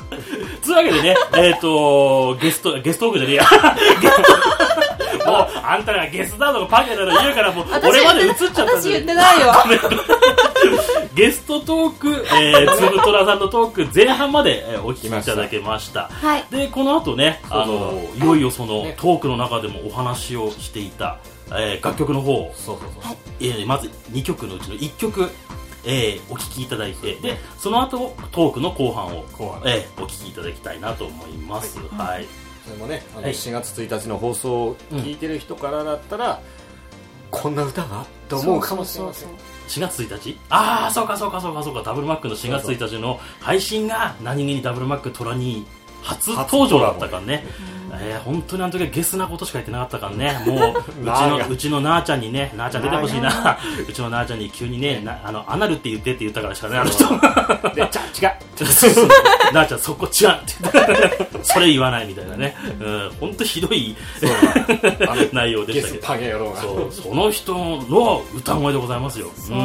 [0.62, 3.76] つうわけでねえっ、とゲストゲストトークじゃねえや。
[4.00, 4.22] ゲスト
[5.36, 9.52] あんたがゲストだとかパケだと言うからもう俺まで映っちゃった私言ってないよ。
[11.14, 16.08] ゲストトーク、えー、つぶとらさんのトーク前半まで、えーお聞きいただけました。
[16.10, 16.44] はい。
[16.50, 21.18] でこの後ねあのいよいよそのねトークの中でもお話をしていた、
[21.50, 25.30] えー楽曲の方をそうそうそう、えーまず2曲のうちの1曲、
[25.84, 29.62] えーお聴きいただいてでその後トークの後半を後半。
[29.66, 31.78] えーお聴きいただきたいなと思います。
[31.96, 32.26] はい、
[32.68, 33.32] それもねあのはい。
[33.32, 36.40] 4月1日の放送を聞いてる人からだったら、
[37.30, 38.04] こんな歌が？
[38.28, 39.28] と思うかもしれません。
[39.68, 41.82] 4月1日ああそうかそうかそうかそうか。
[41.82, 45.66] ダブルマックの4月1日の配信が何気にダブルマックトラに
[46.02, 46.80] 初登場。
[46.80, 47.46] だったからね、
[47.94, 50.38] えー本当にあの時はゲスなことしか言ってなかったからね。
[50.46, 53.58] もううちのうちのなあちゃんにねなあちゃん出てほしいな。
[53.88, 57.04] うちのなあちゃんに急にねなあのアナルって言ってって言ったからしかねあの人。
[57.74, 58.32] でちゃ違
[59.50, 59.54] う。
[59.54, 61.38] なあちゃんそこ違うって言って。
[61.42, 62.56] それ言わないみたいなね。
[62.80, 63.10] うん。
[63.20, 63.96] 本当ひどい
[65.32, 66.54] 内容でしたけど。
[66.56, 66.92] そう。
[66.92, 69.30] その人の歌声でございますよ。
[69.50, 69.56] うん。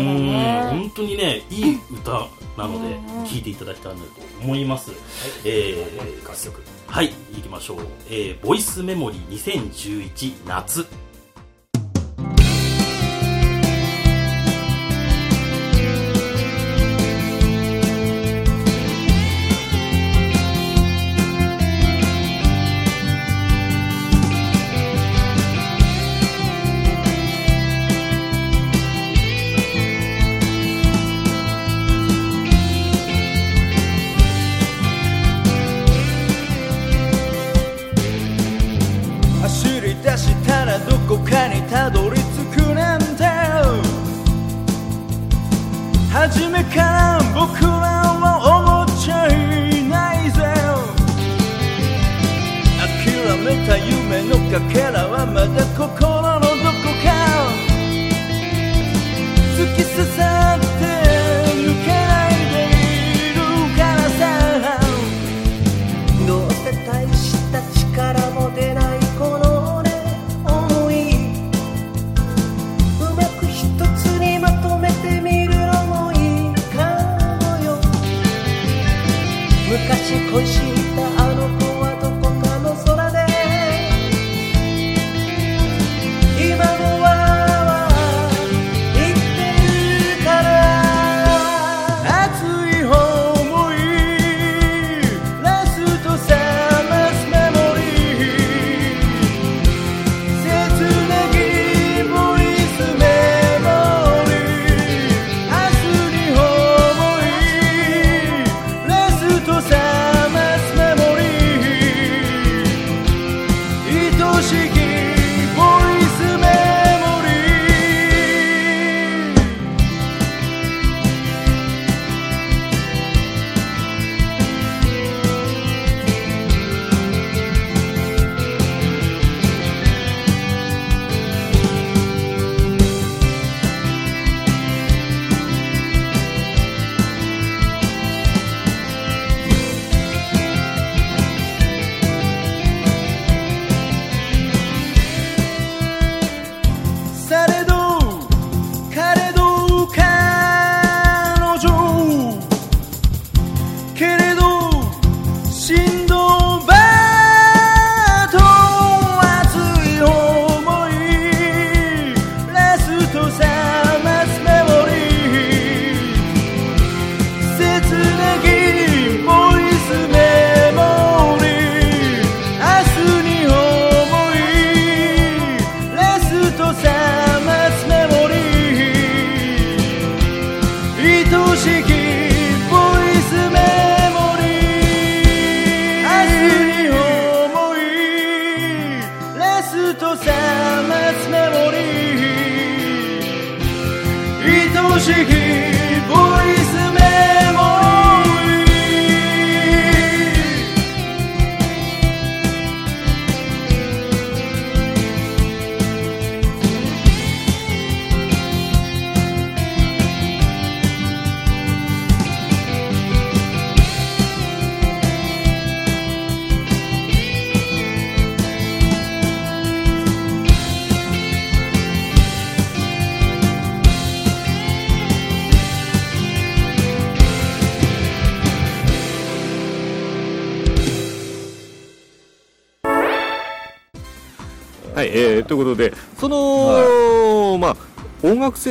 [0.69, 2.95] 本当にねいい歌なので
[3.29, 4.05] 聴いていただきたいなと
[4.43, 4.91] 思います、
[5.45, 7.77] えー楽曲はい行きましょう、
[8.07, 10.85] えーボイスメモリー2011夏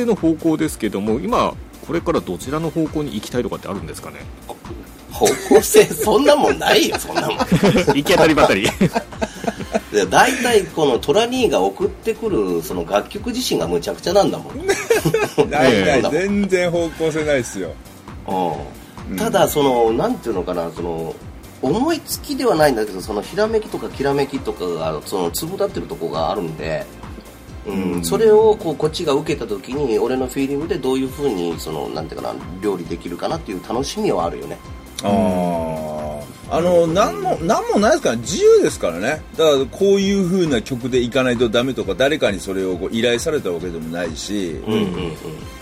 [0.03, 1.53] 性の方向ですけども、今、
[1.87, 4.19] これからどちらの方向に行きたいとかってあるんですかね？
[5.11, 7.37] 方向性そんなもんないよそんなもん。
[7.93, 8.67] 行き当たりばったり。
[9.91, 14.57] で大体このトラニーが送ってくるその楽曲自身がむちゃくちゃなんだもん。
[15.51, 17.73] ないえない全然方向性ないっすよ。
[19.07, 19.17] うん。
[19.17, 21.13] ただそのなんていうのかなその
[21.61, 26.85] 思いつきではないんだけどそのひらめきとかきらめきとかがその粒立ってるとこがあるんで、
[27.65, 28.03] うん。
[28.03, 34.57] それをこうこっちが受けた時に俺のフィーリングでどういうふうにそのなんていうかな料理できるかなっていう楽しみはあるよね。
[35.03, 39.23] あああの何も何もないですから自由ですからね。
[39.37, 45.13] だからこういう風な曲でいかないとダメとか誰かにそれをこう依頼されたわけでもないし、うんうんうん。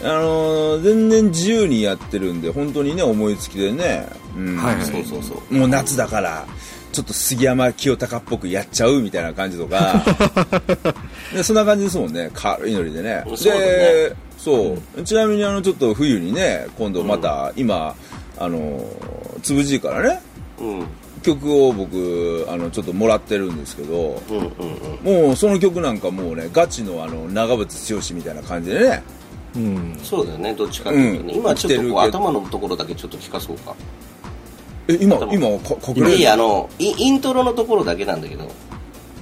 [0.04, 4.58] あの全然自由にやってるんで本当にね思いつきでね、うん。
[4.58, 4.82] はい。
[4.84, 5.56] そうそうそう。
[5.56, 6.46] もう夏だから
[6.92, 10.04] ちょっと杉山清隆っぽくやっちゃうみたいな感じとか。
[11.34, 12.30] で そんな感じですもんね。
[12.34, 13.24] 軽いノリでね。
[13.44, 17.96] でそう、ちなみにあのちょっと冬にね今度また、今
[18.38, 18.84] あの
[19.44, 20.22] つぶじいからね
[20.60, 20.88] うん。
[21.22, 24.44] 曲を僕あのちょっともらってるんですけどうんうん
[25.06, 25.26] うん。
[25.28, 29.04] もうその曲なんかもうねガチのあの長渕剛みたいな感じでね。
[29.56, 30.00] うん。
[30.04, 31.40] そうだよねどっちかっていうとね、うん。
[31.40, 33.76] 今ちょっと頭のところだけちょっと聞かそうか
[34.94, 36.16] え今今かかけれる？
[36.18, 38.48] いいあのイイントロのところだけなんだけど。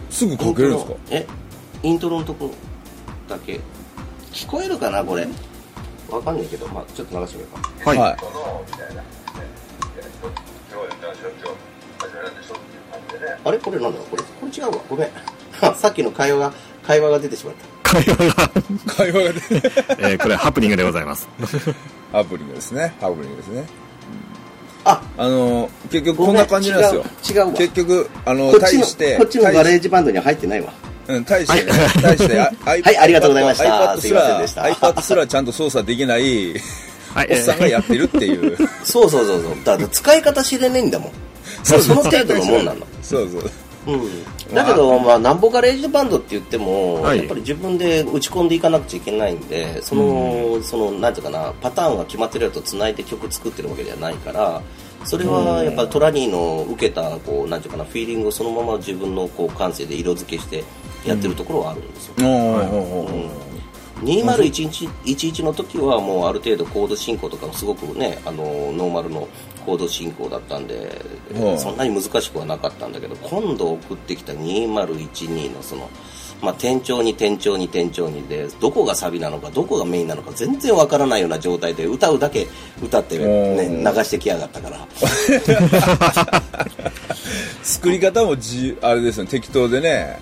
[0.09, 0.93] すぐかけれるんですか？
[1.11, 1.27] え？
[1.83, 2.51] イントロのところ
[3.35, 3.59] だけ。
[4.31, 5.27] 聞こえるかなこれ？
[6.09, 7.89] わかんないけど、まあ、ちょっと流してみようか。
[7.89, 7.97] はい。
[7.97, 8.17] はい。
[13.45, 13.57] あれ？
[13.59, 13.97] これなんだ？
[13.99, 14.23] ろうこれ？
[14.23, 14.83] これ違うわ。
[14.89, 15.09] ごめん。
[15.75, 16.53] さっきの会話が
[16.85, 17.91] 会話が出てしまった。
[17.91, 18.51] 会話が、
[18.95, 19.71] 会話が出て。
[19.99, 21.27] えーこれハプニングでございます。
[22.11, 22.93] ハプニングですね。
[22.99, 23.65] ハプニングですね
[24.85, 27.03] ああの結局こんな感じなんですよ。
[27.29, 27.53] 違う違うわ。
[27.53, 30.73] 結局あのこっちの対してこっちの GarageBand には入ってないわ。
[31.07, 33.63] うん、対して、ね、対して、あ はいありがとうございました。
[33.63, 36.53] iPad すら iPad すらちゃんと操作できない
[37.13, 38.55] はい、おっさんがやってるっていう。
[38.85, 39.51] そうそうそうそう。
[39.65, 41.11] だから使い方知れねえんだもん。
[41.63, 42.85] その程度のもんなの。
[43.01, 43.51] そうそう
[43.87, 47.19] うん、だけど、まあ、なんぼガレージバンドって言っても、はい。
[47.19, 54.61] やっぱり自分で打ち込んでいかなくちゃいけないんで、その、その、なんていうかな、パターンが決まってるやつと繋いで曲作ってるわけではないから、
[55.05, 60.63] それはやっぱトラニーの受けた、こう、なんていうかな、フィーリングをそのまま自分のこう感性で色付けして
[61.05, 62.13] やってるところはあるんですよ。
[62.17, 63.49] おーおーおーおー
[64.03, 69.27] 2011の時はもうある程度コード進行とかもすごくねあのノーマルの
[69.59, 70.75] コード進行だったんで、
[71.33, 75.89] はいそんなに難しくはなかったんだけど今度送ってきた2012のその、
[76.41, 82.47] まあ、転調に転調に転調にでどこがサビなのかどこがメインなのか全然わからないような状態で歌うだけ
[82.81, 84.87] 歌って、ね、流してきやがったから。
[87.61, 90.19] 作り方もじあれですよね適当でね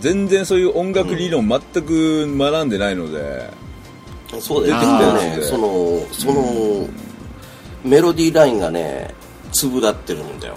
[0.00, 3.50] 全然そういう音楽理論全く学んでないので、
[4.40, 5.42] そうだよね。
[5.42, 6.88] そのその
[7.84, 9.14] メロディーラインがね
[9.52, 10.56] 粒立ってるんだよ。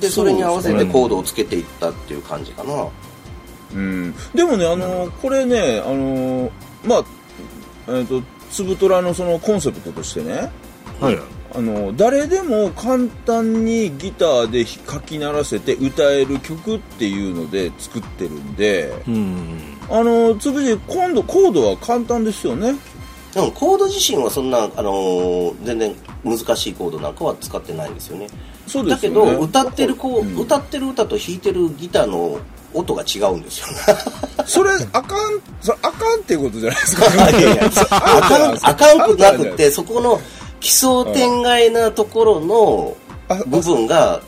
[0.00, 2.88] でそれに合わせてコードをつけていったっていう感じかな。
[3.74, 6.50] うん、でもねあのこれねあの
[6.84, 7.04] まあ
[7.88, 10.50] えー、とつぶとらのそのコンセプトとしてね。
[11.00, 11.18] はい。
[11.56, 18.92] あの誰でも簡単にギターで書き鳴らせて歌える曲っていうので作ってるんで。
[19.06, 19.74] うん。
[19.90, 22.74] あのつぶじ今度コードは簡単ですよね
[23.34, 25.94] でもコード自身はそんな、あのー全然
[26.24, 28.28] 難しいコードなんかは使ってないんですよね。
[28.66, 29.32] そうでだけすよね。
[29.32, 30.38] ど歌ってるこう、うん。
[30.38, 32.38] 歌ってる歌と弾いてるギターの
[32.72, 33.66] 音が違うんですよ
[34.46, 37.06] それあかんそれあかんっていうことじゃないですか。
[37.30, 40.20] いやいやあかんあかんくなくってそこの
[40.60, 42.96] 奇想天外なところの
[43.28, 44.20] あ部分が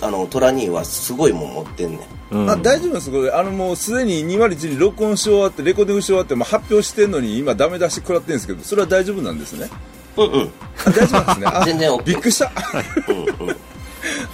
[0.00, 2.00] あのトラニーはすごいもん持ってんねん
[2.32, 2.50] うん。
[2.50, 9.68] あ大丈夫ですこれあのもうすでに201に録音し終わってレコーディングし終わってもう発表してんのに今ダメ出し食らってるんですけどそれは大丈夫なんですね？
[10.16, 10.50] うんうん。
[10.86, 11.46] あ大丈夫なんですね？
[11.46, 12.52] あ全然 OK びっくりした。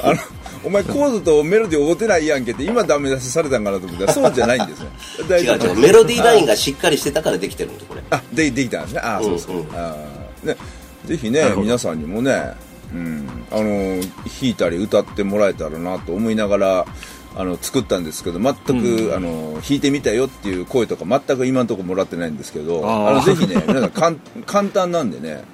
[0.02, 0.16] あの
[0.64, 4.90] お前コードとメロディー合うてないやんけって今ダメ出しされたんかなと思ったらそうじゃないんですね。
[5.28, 8.02] 大違う違うメロディーラインがしっかりしてたからできてるんでこれ。
[8.10, 9.00] あでできたんですね。
[9.00, 10.56] あそうですか、うんうんあーね
[11.04, 12.54] ぜひね皆さんにもね、
[12.92, 16.86] うん、あの弾いたり歌ってもらえたらなと思いながら
[17.36, 25.44] あの作ったんですけど全く、あの弾いてみたよっていう声とか全く今のところもらってないんですけどあのぜひね皆さんかん 簡単なんでね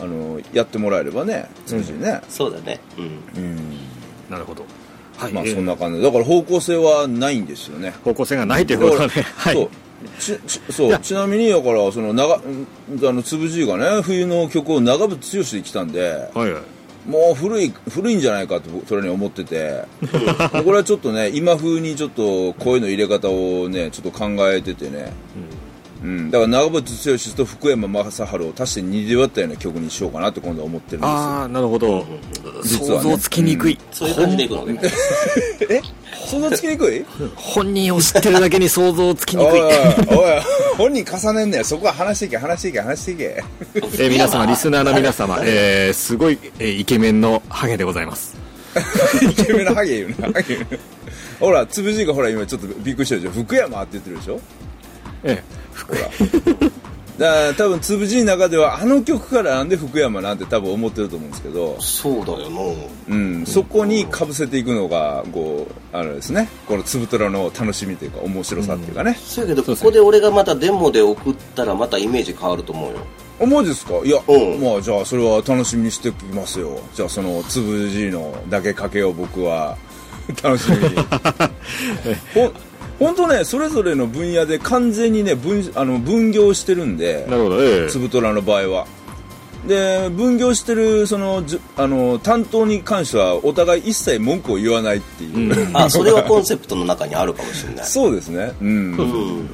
[0.00, 2.80] あのやってもらえればね少しね、そうだね。
[2.96, 3.42] うん。
[3.42, 3.56] うん。
[4.30, 4.64] なるほど。
[5.18, 5.32] はい。
[5.32, 5.54] まあえー。
[5.54, 6.04] そんな感じで。
[6.04, 7.94] だから方向性はないんですよね。
[8.04, 9.12] 方向性がないということはね。
[9.36, 9.54] はい。
[9.54, 9.68] そう。
[10.18, 10.98] ちちそう。
[11.00, 16.62] ちなみにだからその長うんあのつぶじいがね冬の曲を長渕剛で来たんではいはい。
[17.06, 19.84] もう古い古いんじゃないかとそれに思ってて。
[20.00, 25.12] これはちょっとね今風にちょっと声の入れ方をねちょっと考えててね、
[26.02, 26.30] うん。
[26.30, 31.14] だから長渕剛と福山雅治を足して2で割ったような曲にしようかなって今度は思ってるんですよ。
[31.16, 32.06] ああなるほど。
[32.62, 33.02] 実はね。
[33.04, 34.80] 想像つきにくい、そういう感じでいくのね。
[35.68, 35.82] え？
[36.26, 37.04] そんなつきにくい？
[37.36, 39.60] 本人を知ってるだけに想像つきにくい。
[39.60, 39.70] おい
[40.76, 43.44] 本人重ねんねんそこは話していけ話していけ話していけ。
[43.74, 48.36] えー皆様リスナーの皆様、えーすごい、えーイケメンのハゲでございます。
[49.22, 50.28] イケメンのハゲ言うな。
[50.28, 50.66] ハゲ言うな。
[51.40, 53.30] ほらつぶじがほら今ちょっとびっくりしたでしょ？
[53.32, 54.40] 福山って言ってるでしょ？
[55.24, 55.42] え
[55.86, 62.60] だから多分つぶじの中ではあの曲からなんで福山なんて多分思ってると思うんですけど、そうだよな。
[63.10, 66.48] うん、そこにかぶせていくのがこうあれですね。
[66.66, 72.98] このつぶとらの楽しみというか面白さっていうかね、そうやけどここで俺がまたデモで送ったらまたイメージ変わると思うよ。
[73.42, 73.94] あマジですか？
[74.02, 74.60] いや、うん。
[74.62, 76.80] まあじゃあそれは楽しみにしておきますよ。
[76.94, 79.76] じゃあそのつぶじのだけかけを僕は。
[80.42, 80.94] 楽しみに。
[82.34, 82.52] ほ
[83.00, 87.88] 本当ねそれぞれの分野で完全にね分あの分業してるんでなるほどええ。
[87.88, 88.86] つぶとらの場合は。
[89.66, 97.84] で分業してるそのじゅあの担当に関してはお互い一切文句を言わないっていう、あそれはコンセプトの中にあるかもしれない。
[97.86, 98.52] そうですね。
[98.60, 98.68] うん。
[98.68, 99.50] うん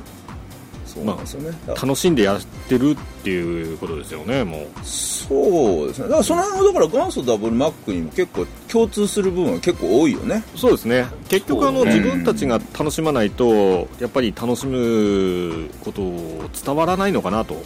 [0.96, 4.66] そうなんですよね、だ楽しんでやってるっていうことですよねもう。
[4.82, 6.04] そうですね。
[6.04, 10.42] だからその辺はだから元祖ダブルマックにも結構共通する部分は結構多いよね。
[10.54, 11.06] そうですね。
[11.28, 11.94] 結局あの、ね。
[11.94, 17.62] 自分たちが楽しまないとやっぱり楽しむことを伝わらないのかなと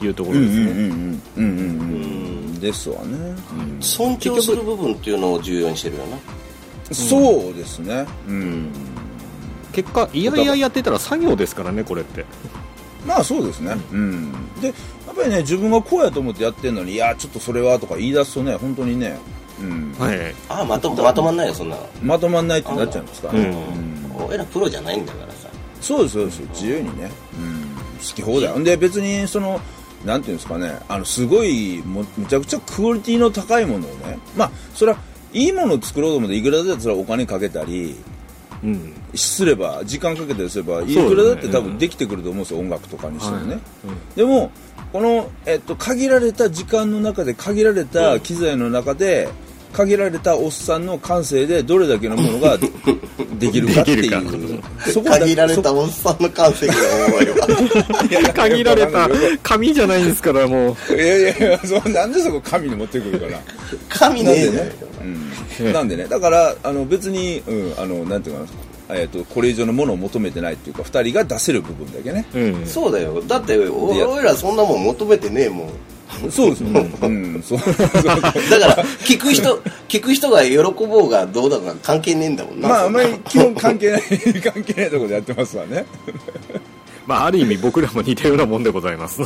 [0.00, 1.42] いうところですね、うんうんうんうんう
[2.54, 3.16] んですわね、
[3.52, 6.18] うん尊重する部分っていうのを重要にしてるよな
[6.94, 8.06] そうですね。
[8.28, 8.72] うん。
[9.72, 12.24] 結果いやいややってたら作業ですからねこれって
[13.06, 13.76] まあそうですね。
[13.92, 14.32] うん。
[14.60, 14.72] でや
[15.12, 19.18] っぱりね自分がこうやと思ってやってんのにいやちょっとそれはとか言い出すとね本当にね、
[19.60, 19.92] うん。
[19.98, 20.34] はい。
[20.48, 21.76] あまとまとまんないよそんな。
[21.76, 23.34] のまとまんないってなっちゃいますから。
[23.34, 23.40] ね、
[24.16, 24.26] うん。
[24.26, 25.48] 俺らプロじゃないんだからさ。
[25.80, 26.40] そうですそうです。
[26.50, 27.64] 自由にね、うん、
[27.98, 28.64] 好き放題。
[28.64, 29.60] で別にその
[30.04, 30.78] なんていうんですかね。
[30.88, 34.18] あのすごいもむちゃくちゃクオリティの高いものをね。
[34.36, 34.98] まあそれは
[35.32, 37.96] いいものを作ろうと思っていくらだってそれはお金かけたり
[38.62, 38.92] うん。
[39.14, 43.62] すれば時間かけたりすればいくらだって多分できてくると思うんですよ音楽とかにしてもね、はい。
[44.16, 44.50] でも
[44.92, 49.28] この、えっと、限られた時間の中で限られた機材の中で
[49.72, 52.58] 限られたおっさんの感性でどれだけのものが
[53.38, 54.62] できるかっていう。
[54.92, 56.74] そこだ限られたおっさんの感性が
[57.14, 57.36] おいわ。
[58.34, 59.08] 限られた
[59.42, 60.94] 紙じゃないんですからもう。
[60.94, 63.38] いやいやいやそうなんでそこ神に持ってくるかな。
[63.88, 64.72] 神ねえじゃない
[65.60, 66.06] うん、なんでね。
[66.06, 68.44] だからあの別に、うん、あのなんていうか
[68.88, 72.26] な、えっとこれ以上のものを求めてないっていうか2人が出せる部分だけね。
[72.34, 72.66] うん。
[72.66, 73.22] そうだよ。
[73.26, 75.70] だって俺俺らそんなもん求めてねえもん
[76.30, 77.58] そうですよね、うん、そう。
[77.58, 79.56] そうだから聞く人
[79.88, 82.68] 聞く人が喜ぼうがどうだか関係ねえんだもんな。
[82.68, 84.02] まああそんまり基本関係ない
[84.42, 85.86] 関係ないところでやってますわね。
[87.06, 89.22] まあある意味僕らも似たようなもんでございます。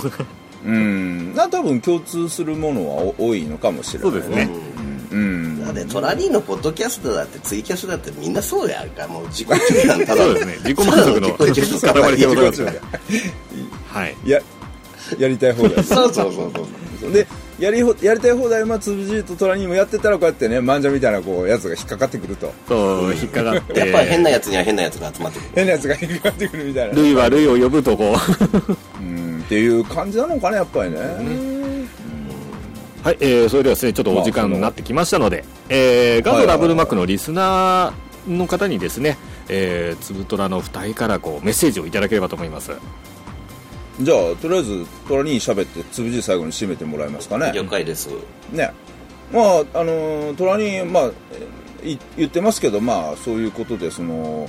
[0.65, 1.35] うん。
[1.35, 4.49] な多分共通するものはお多いのかもしれないそうですね。
[5.11, 5.65] うん。
[5.65, 9.07] だってトラリーのポッドキャストだってツイキャスだってみんなそうやんか。
[9.09, 10.57] もう自己中なんただそうですね。
[10.59, 12.67] 自己満足の塊でござい
[13.89, 14.41] はいや
[15.19, 15.83] やりたい放題。
[15.85, 16.67] そうそうそうそう
[17.11, 17.27] で
[17.59, 22.53] やりほやりたい放題はつぶじとトラにもやってたらこうやってね漫画みたいなこうやつが引っかかってくると。
[22.69, 23.79] そう引っかかって。
[23.79, 26.95] やっぱり変なやつには変なやつが集まってくる変なやつが引っかかってくるみたいな。
[26.95, 28.15] 類は類を呼ぶとこ。
[29.01, 31.05] ううんっていう感じなのかねやっぱりね、は
[33.13, 42.71] い、えー、それではですねちょっとお時間になってきましたので、えー、ガンドダブルマックのリスナーの方にですね、えー、つぶとらの2人からこうメッセージをいただければと思います
[44.03, 47.53] じゃあとりあえずトラに喋ってつぶじ最後に締めてもらえますかね。
[47.55, 48.09] 了解です。
[48.51, 48.73] ね。
[49.33, 51.11] まああのトラにまあ
[52.17, 54.49] 言ってますけどまあそういうことでその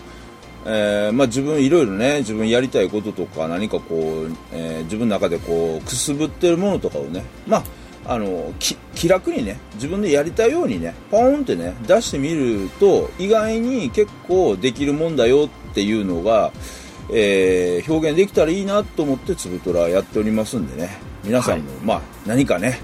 [0.65, 7.63] えーまあ、自分いろいろね自分やりたいこととか何かこう、えー自分の中でこうくすぶってるものとかをねまあ
[8.13, 16.51] あのき気楽にね自分でやりたいようにねポーンってね出してみると意外に結構できるもんだよっていうのが、
[17.09, 20.97] えー表現できたらいいなと思ってつぶとらやっておりますんでね。
[21.23, 22.79] 皆さんも、まあ何かね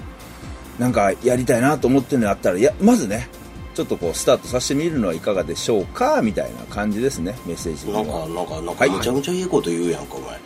[0.78, 3.28] なんかやりたいなと思ってるのあったらやまずね
[3.74, 8.90] ちょっとこうスタートさせてみるのはいかがでしょうかみたいな感じですねメッセージなんかなんかなんはい。
[8.90, 10.40] かむちゃむちゃいいこと言うやんかお前。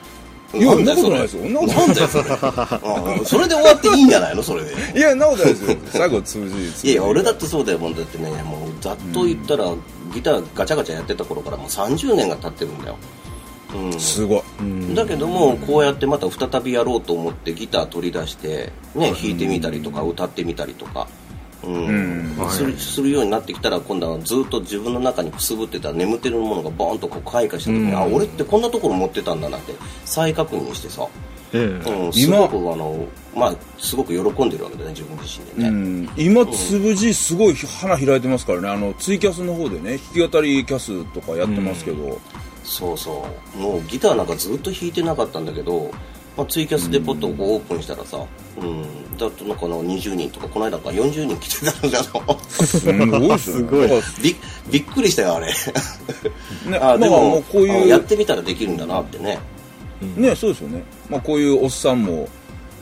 [0.55, 1.45] いやそんなことないですよ。
[1.51, 1.67] なそ
[1.99, 3.25] れ？
[3.25, 3.49] それ？
[3.49, 4.43] で終わっていいんじゃないの？
[4.43, 4.73] それで。
[4.97, 5.77] いやなことないですよ。
[5.87, 9.73] 最後通じいや俺だってそうだよもんだってねもうざっと言ったら、
[10.13, 12.97] ギターガチャガチャやってた頃からもう30年が経ってるんだよ、
[13.75, 14.95] うん、すごい。
[14.95, 21.09] だけどもこうやってまた再びやろうと思ってギター取り出してね弾いてみたりとか歌ってみたりとか、
[21.65, 22.35] うん。
[22.39, 22.51] うん。
[22.51, 27.97] するするようになってきたら今度はずっと自分の中にくすぶってた眠ってるものがボーンとこう開花した時に、うん。
[27.97, 31.07] あ俺ってこんなところ持ってたんだなって再確認してさ、
[31.53, 31.91] ええ。
[31.91, 42.21] うん、す今ごくあのまあすごく喜んでるわけだね自分自身でうね、ん、今、つぶじすごい花開いてますからね、あのツイキャスの方でね、弾き語りキャスとかやってますけど、
[42.65, 43.59] そうそう。
[43.59, 45.91] もうギターなんかずっと弾いてなかったんだけど、
[46.37, 48.19] まあ、ツイキャスでポッとこうオープンしたらさ、
[48.61, 52.05] うん、だとなんかの20人とかこの間から40人来てたんだよ
[52.41, 53.89] すごいですよね。
[53.89, 54.37] だかび
[54.71, 55.47] びっくりしたよあれ。
[56.67, 59.39] らね、あでも,、まあもうこういう、あやってみたらできるんだなってね。
[60.17, 60.83] ね、そうですよね。
[61.09, 62.29] まあこういうおっさんも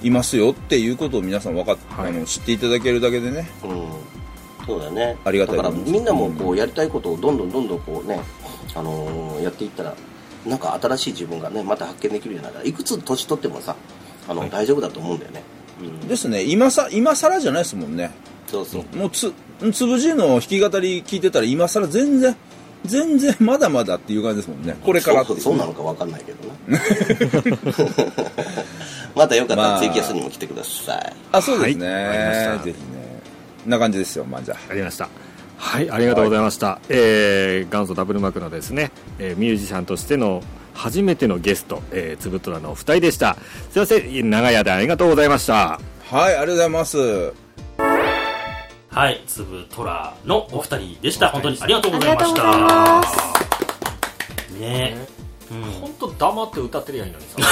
[0.02, 2.08] いますよっていうことを皆さん分かっ、はい。
[2.08, 4.66] あの知っていただけるだけでね、うん。
[4.66, 5.16] そうだよね。
[5.24, 8.20] ありがたいだからみんなもこうやりたいことをどんどんどんどんこうね、
[8.74, 9.94] あのーやっていったら
[10.46, 13.76] なんか新しい自分がねまた発見できるようになるいくつ年取ってもさ
[14.28, 15.42] あの、大丈夫だと思うんだよね、
[15.80, 18.10] うん、ですね、今さ、今更じゃないですもんね。
[18.46, 18.96] そうそう。
[18.96, 19.32] もうつ、
[19.72, 22.36] つぶじの弾き語り聞いてたら今更全然、
[22.84, 24.76] 全然まだまだっていう感じですもんね。
[24.84, 26.80] これからっそうそうなのか分かんないけどな
[29.14, 29.72] またよかったまあ。
[29.74, 31.86] らツイキャスにも来てください、あ、そうですね。
[31.86, 32.04] はい。
[32.04, 32.64] わかりました。
[32.64, 33.20] ぜひね。
[33.66, 34.58] な感じですよ、まあじゃあ。
[34.72, 35.08] ありました
[35.62, 40.42] はいありがとうございました、えー元祖ダブルマークのですね、えーミュージシャンとしての
[40.74, 43.36] 初めてのゲスト、えー、つぶとらのお二人でした。
[43.70, 45.78] すいません長屋でありがとうございました。
[46.10, 47.32] はい、ありがとうございます。
[48.90, 51.28] はい、つぶとらのお二人でした。
[51.28, 53.00] 本当にありがとうございました。
[54.58, 54.96] ね。
[55.50, 55.62] うん。
[55.62, 57.36] 本当黙って歌ってりゃいいのにさ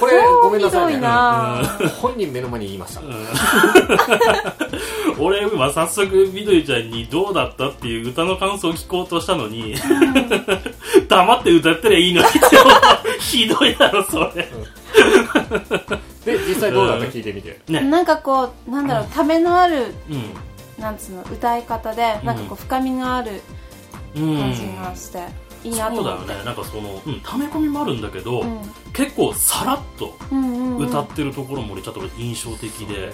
[0.00, 0.12] これ
[0.42, 0.94] ごめんなさいね。
[0.94, 1.62] ひどいな。
[2.00, 3.02] 本人目の前に言いました、
[5.18, 9.74] 俺今早速みどりちゃんにどうだったっていう歌の感想を聞こうとしたのに、
[11.08, 12.38] 黙って歌ったらいいのにって
[13.20, 14.48] ひどいだろそれ。
[16.24, 17.06] で実際どうだった？
[17.06, 17.58] 聞いてみて。
[17.68, 17.80] ね。
[17.80, 19.94] なんかこうなんだろうためのある
[20.78, 23.42] うなんつうの歌い方でなんかこう深みのある
[24.20, 24.40] んうん。
[24.40, 25.18] 感じがして、
[25.64, 28.60] いいなとそうだ思ってよねなんかその、うん、ため込みもあるんだけど、うん。
[28.92, 30.86] 結構さらっとうんうんうん。
[30.86, 33.12] 歌ってるところも俺ちょっと印象的で、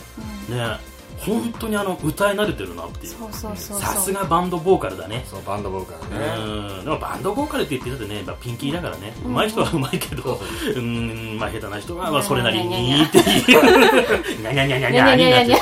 [0.48, 3.12] ね本当にあの歌い慣れてるなっていう。
[3.12, 3.80] そうそうそうそう。
[3.80, 5.24] さすがバンドボーカルだね。
[5.26, 6.84] そうバンドボーカルうねん。
[6.84, 10.38] でもバンドボーカルって言ってたってね、まあ、ピンキーだからね、うん上手い人は上手いけど、そう
[10.74, 10.86] そうう。
[10.86, 15.60] ん、まあ、下手な人は、まあ、うんそれなりにっていう、にゃにゃにゃにゃにゃにゃになってし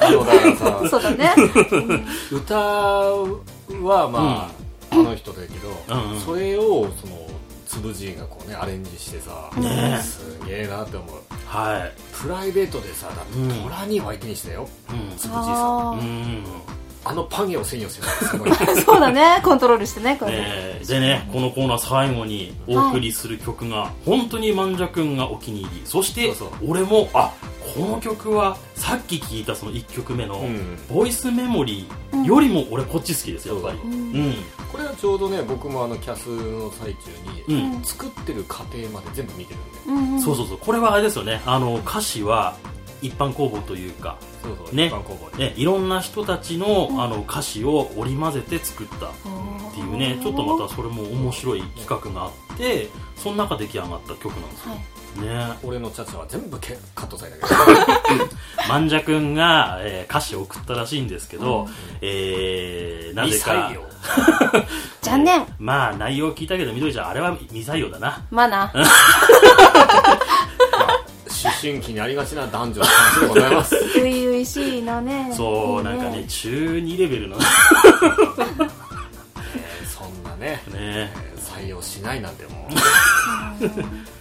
[0.00, 1.34] あのだからさそうだね、
[2.30, 4.63] 歌はまあ、
[5.00, 6.20] あの人だけど、うんうん。
[6.20, 7.26] それをその
[7.66, 11.18] つぶじいがこうねアレンジしてさ、ねすげえなって思う。
[11.46, 11.92] はい。
[12.12, 15.16] プライベートでさだってうんトラには相手にしたよ、うん。
[15.16, 15.88] つぶじいさん。
[15.88, 16.44] あうん
[17.04, 18.00] あのパゲを制御 す
[18.38, 18.50] ごい。
[18.50, 19.40] ーそうだね。
[19.44, 20.16] コントロールしてね。
[20.18, 25.82] これねえーでねこのコーナー最後にお送りする曲が、本当に万者君がお気に入り。
[25.84, 26.70] そしてそうそう。
[26.70, 27.32] 俺もあ
[27.74, 33.78] この曲はさっき聴いたその1曲目のうん「ボイスメモリー」よりも俺こっち好きですやっぱり。
[33.78, 34.34] そううん。
[34.70, 37.82] これはちょうどね僕もあのキャスの最中に、うん。
[37.84, 39.60] 作ってる過程まで全部見てる
[39.92, 40.02] んで。
[40.10, 40.20] うんうん。
[40.22, 40.58] そうそうそう。
[40.58, 41.42] これはあれですよね。
[41.46, 42.54] あの歌詞は
[43.02, 44.92] 一般公募というかそうそうね。
[45.38, 49.10] ね、いろんな人たちの,、あの歌詞を織り交ぜて作ったっ
[49.74, 54.80] ていうねちょっとまたそれも面白い企画があってその中出来上がった曲なんですよ、はい。
[55.20, 55.58] ね。
[55.62, 58.28] 俺のチャチャは全部ケカットされたけど。
[58.68, 61.68] 万者くんが、えー歌詞を送ったらしいんですけど、
[62.00, 63.72] えーなぜか。
[65.02, 65.46] 残念。
[65.58, 68.22] まあ内容聞いたけどみどりちゃんあれは未採用だな。
[68.30, 68.72] まあな。
[68.74, 68.84] 思
[71.60, 73.76] 春期にありがちな男女の話でございます。
[73.88, 75.32] 初々しいのね。
[75.34, 77.36] そうなんかね中2レベルの。
[77.36, 77.44] ね
[79.86, 81.34] そんなねね。
[81.54, 82.68] 採用しないなんても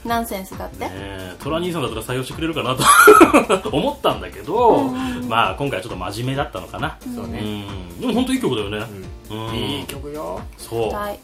[0.06, 3.70] ナンセンスだって、ねトラ兄さんだったら採用してくれるかなと。
[3.76, 4.90] 思ったんだけど、
[5.28, 8.02] まあ今回はちょっと真面目だったのかな、うそうね、うん。
[8.02, 8.86] でも本当いい曲だよね、
[9.30, 9.56] うん。
[9.56, 10.40] いい曲よ。
[10.58, 10.94] そう。
[10.94, 11.20] はい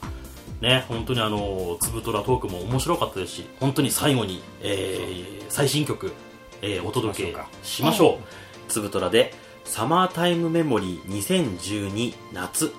[0.62, 6.14] ね本当にあのつぶとらトークも面白かったですし本当に最後に、えー最新曲、
[6.62, 8.24] えーお届けしましょう。
[8.68, 9.34] つぶとらで
[9.66, 12.72] 「サマータイムメモリー2012夏」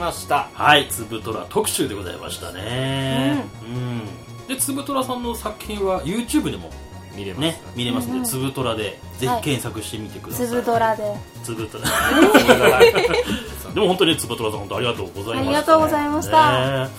[0.00, 3.44] ました、はい、つぶとら特集でございましたね。
[3.62, 4.46] うん。
[4.48, 6.70] で、つぶとらさんの作品は YouTube でも
[7.14, 7.40] 見れます。
[7.42, 10.46] ね、見れますので、つぶとらでぜひ検索してみてください。
[10.46, 11.14] つぶドラで。
[11.44, 11.84] つぶとら。
[13.74, 16.30] でも本当につぶとらさん本当ありがとうございました、ありがとうございました。
[16.30, 16.90] ね。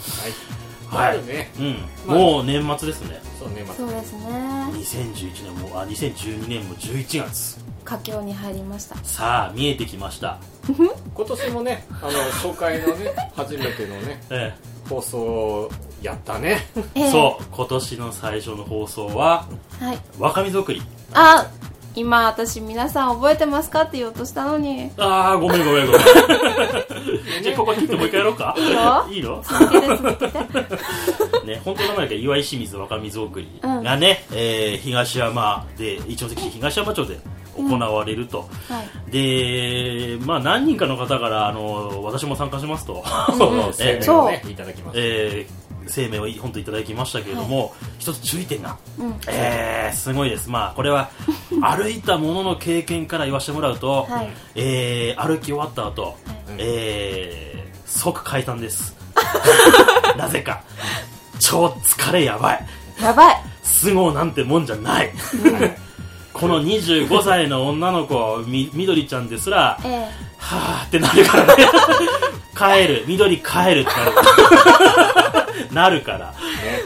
[0.92, 1.10] はい。
[1.10, 1.26] はい。
[1.26, 1.52] ね。
[1.60, 1.76] うん、
[2.06, 2.18] まあ。
[2.18, 3.22] もう年末ですね。
[3.40, 4.30] そうねまそうですね。
[4.74, 7.71] 2011年も、あ、2012年も11月。
[7.92, 8.96] 佳境に入りました。
[9.04, 10.38] さあ、見えてきました。
[11.14, 14.54] 今年もねあの初回のね 初めてのねえ
[14.88, 15.70] 放送
[16.02, 16.68] やったね。
[16.96, 17.12] ええ。
[17.12, 19.46] そう今年の最初の放送は
[19.80, 19.98] はい。
[20.20, 20.82] 若水送り。
[21.14, 21.48] あ
[21.94, 24.90] 今私皆さん覚えてますかって言おうとしたのに。
[24.98, 26.02] ああごめんごめんごめん。
[27.44, 28.56] じゃあここ切ってもう一回やろうか。
[28.58, 29.44] いいよいいの？
[29.44, 31.46] 続けて続けて。
[31.46, 37.20] ね、本当の名前が岩井清水若水送りがね、えー東山で一関市東山町で
[37.70, 39.12] 行われると、はい。
[39.12, 43.04] でまあ何人かの方からあの私も参加しますと、
[43.38, 49.16] 声明をねそいただきましたえー声明を本当いただきましたけれども、一つ注意点が、うん。
[49.28, 51.10] えーすごいです、まあ、これは
[51.62, 54.30] 歩いたものの経験から言わせてもらうと、はい。
[54.56, 56.16] えー歩き終わった後、
[56.58, 58.96] えー即解散です。
[60.18, 60.62] なぜか。
[61.40, 62.66] 超疲れやばい。
[63.02, 63.44] やばい。
[63.64, 65.12] 相撲なんてもんじゃない
[66.42, 69.92] この25歳の女の子みみどりちゃんですらええ。
[70.40, 71.68] はーってなるからね。
[72.84, 73.04] 帰る。
[73.08, 75.21] 緑帰るってなる
[75.72, 76.34] なるから。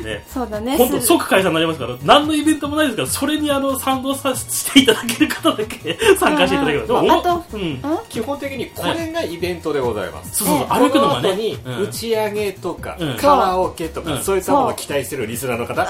[0.04, 0.24] ね。
[0.28, 0.78] そうだね。
[0.78, 1.96] 本当す即解散になりますから。
[2.04, 6.86] 何のイベントもないですからそれにあの賛同させていただける方だけ 参加していただければ。
[6.86, 7.62] うんうんでもあとうん。
[7.74, 7.82] ん？
[8.10, 11.84] 基本的にこれがイベントでございます、そうそう歩くのがこの後にねうん。
[11.84, 13.14] 打ち上げとか、うん。
[13.16, 14.24] カラオケとか、うん。
[14.24, 15.88] そういったものを期待してるリスナーの方？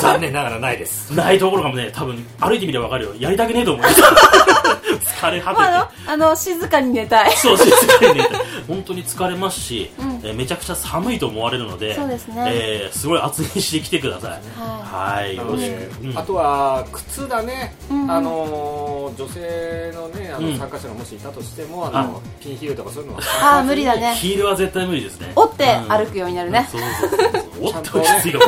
[0.00, 1.10] 残念ながらないです。
[1.10, 1.90] ないところがね。
[1.94, 3.10] 多分歩いてみれば分かるよ。
[3.18, 3.86] やりたくねえと思う
[5.02, 7.32] 疲れ果てて、まああの静かに寝たい。
[7.36, 8.28] そう、静かにね、
[8.66, 10.20] 本当に疲れますし、うん。
[10.24, 12.44] えーめちゃくちゃ寒いと思われるので、そうですね。
[12.48, 14.30] えーすごい厚着してきてください。
[14.58, 14.82] は
[15.16, 15.70] はい、よろし。
[15.70, 16.04] く。
[16.04, 16.18] うん。
[16.18, 18.10] あとは靴だね、うん。
[18.10, 20.52] あの女性のねあうん。
[20.52, 24.14] の参加者がもしいたとしても、あのピンヒールとかそういうのはああ無理だね。
[24.14, 25.32] ヒールは絶対無理ですね。
[25.36, 25.88] 折ってうん。
[25.92, 26.68] 歩くようになるね。
[26.70, 27.42] そうそうそうそう。
[27.60, 28.44] 折ってちゃんとね落ち着いても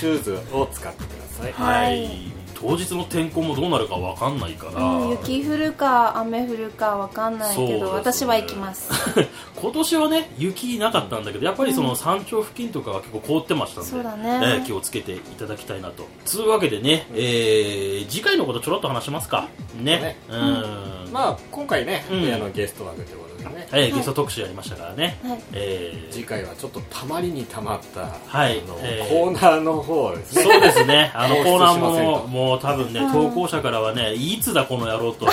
[0.00, 1.52] シューズを使ってください。
[1.52, 2.32] ははいい。
[2.64, 8.90] 当日の天候もどうなるかわかんないから、うん、雪降るか雨降るかわかんないけど、ね私は行きます。
[9.56, 14.40] 今年はね雪なかったんだけどやっぱりその山頂付近とかは結構凍ってましたんで、そうだね。
[14.42, 16.06] えー気をつけていただきたいなと。
[16.24, 19.48] つうわけでね、えー次回のことちょろっと話しますか。
[19.76, 19.98] ね。
[19.98, 20.16] ね。
[20.28, 21.12] うん。
[21.12, 22.32] まあ今回ね、うん。
[22.34, 23.68] あのゲスト枠ということでね。
[23.72, 25.38] えーゲスト特集やりましたからね、はい。
[25.52, 26.12] えー。
[26.12, 28.60] 次回はちょっとたまりにたまった、はい。
[28.60, 29.08] あのえー。
[29.08, 30.42] コーナーの方をですね。
[30.42, 35.26] そうですね、あのコーナーも、もう多分ね、投稿者からはね、いつだこの野郎と、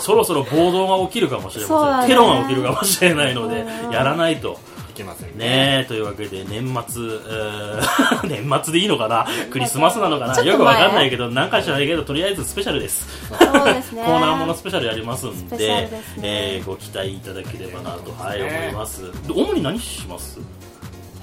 [0.00, 2.14] そろそろ暴動が起きるかもしれません、ね。
[2.14, 4.58] テロが起きるかもしれないのでう、んやらないと。
[5.00, 5.82] いけませんね。
[5.84, 9.26] え、というわけで、年末、えー 年末でいいのかな？
[9.50, 10.40] クリスマスなのかな？
[10.42, 13.06] よくわかんないけど、なんか知らないけど、とりあえずスペシャルです。
[13.28, 14.02] そうですね。
[14.06, 15.90] コーナーものスペシャルやりますんでね。
[16.22, 19.02] えーご期待いただければなと、はい、ね思います。
[19.26, 20.38] で主に何します？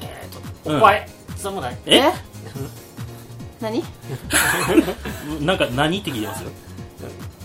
[0.02, 1.08] えーとおっぱい。
[1.36, 2.02] 侍え？
[3.62, 3.84] 何？
[5.42, 6.50] なんか何って聞いてますよ。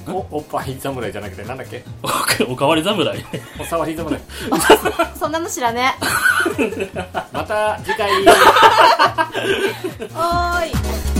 [0.09, 1.84] おおっぱい侍じゃなくてなんだっけ？
[2.48, 3.24] おかわり侍。
[3.61, 4.20] おさわり侍。
[5.18, 5.94] そんなの知らね
[7.32, 8.11] また次回。
[8.22, 11.11] おーい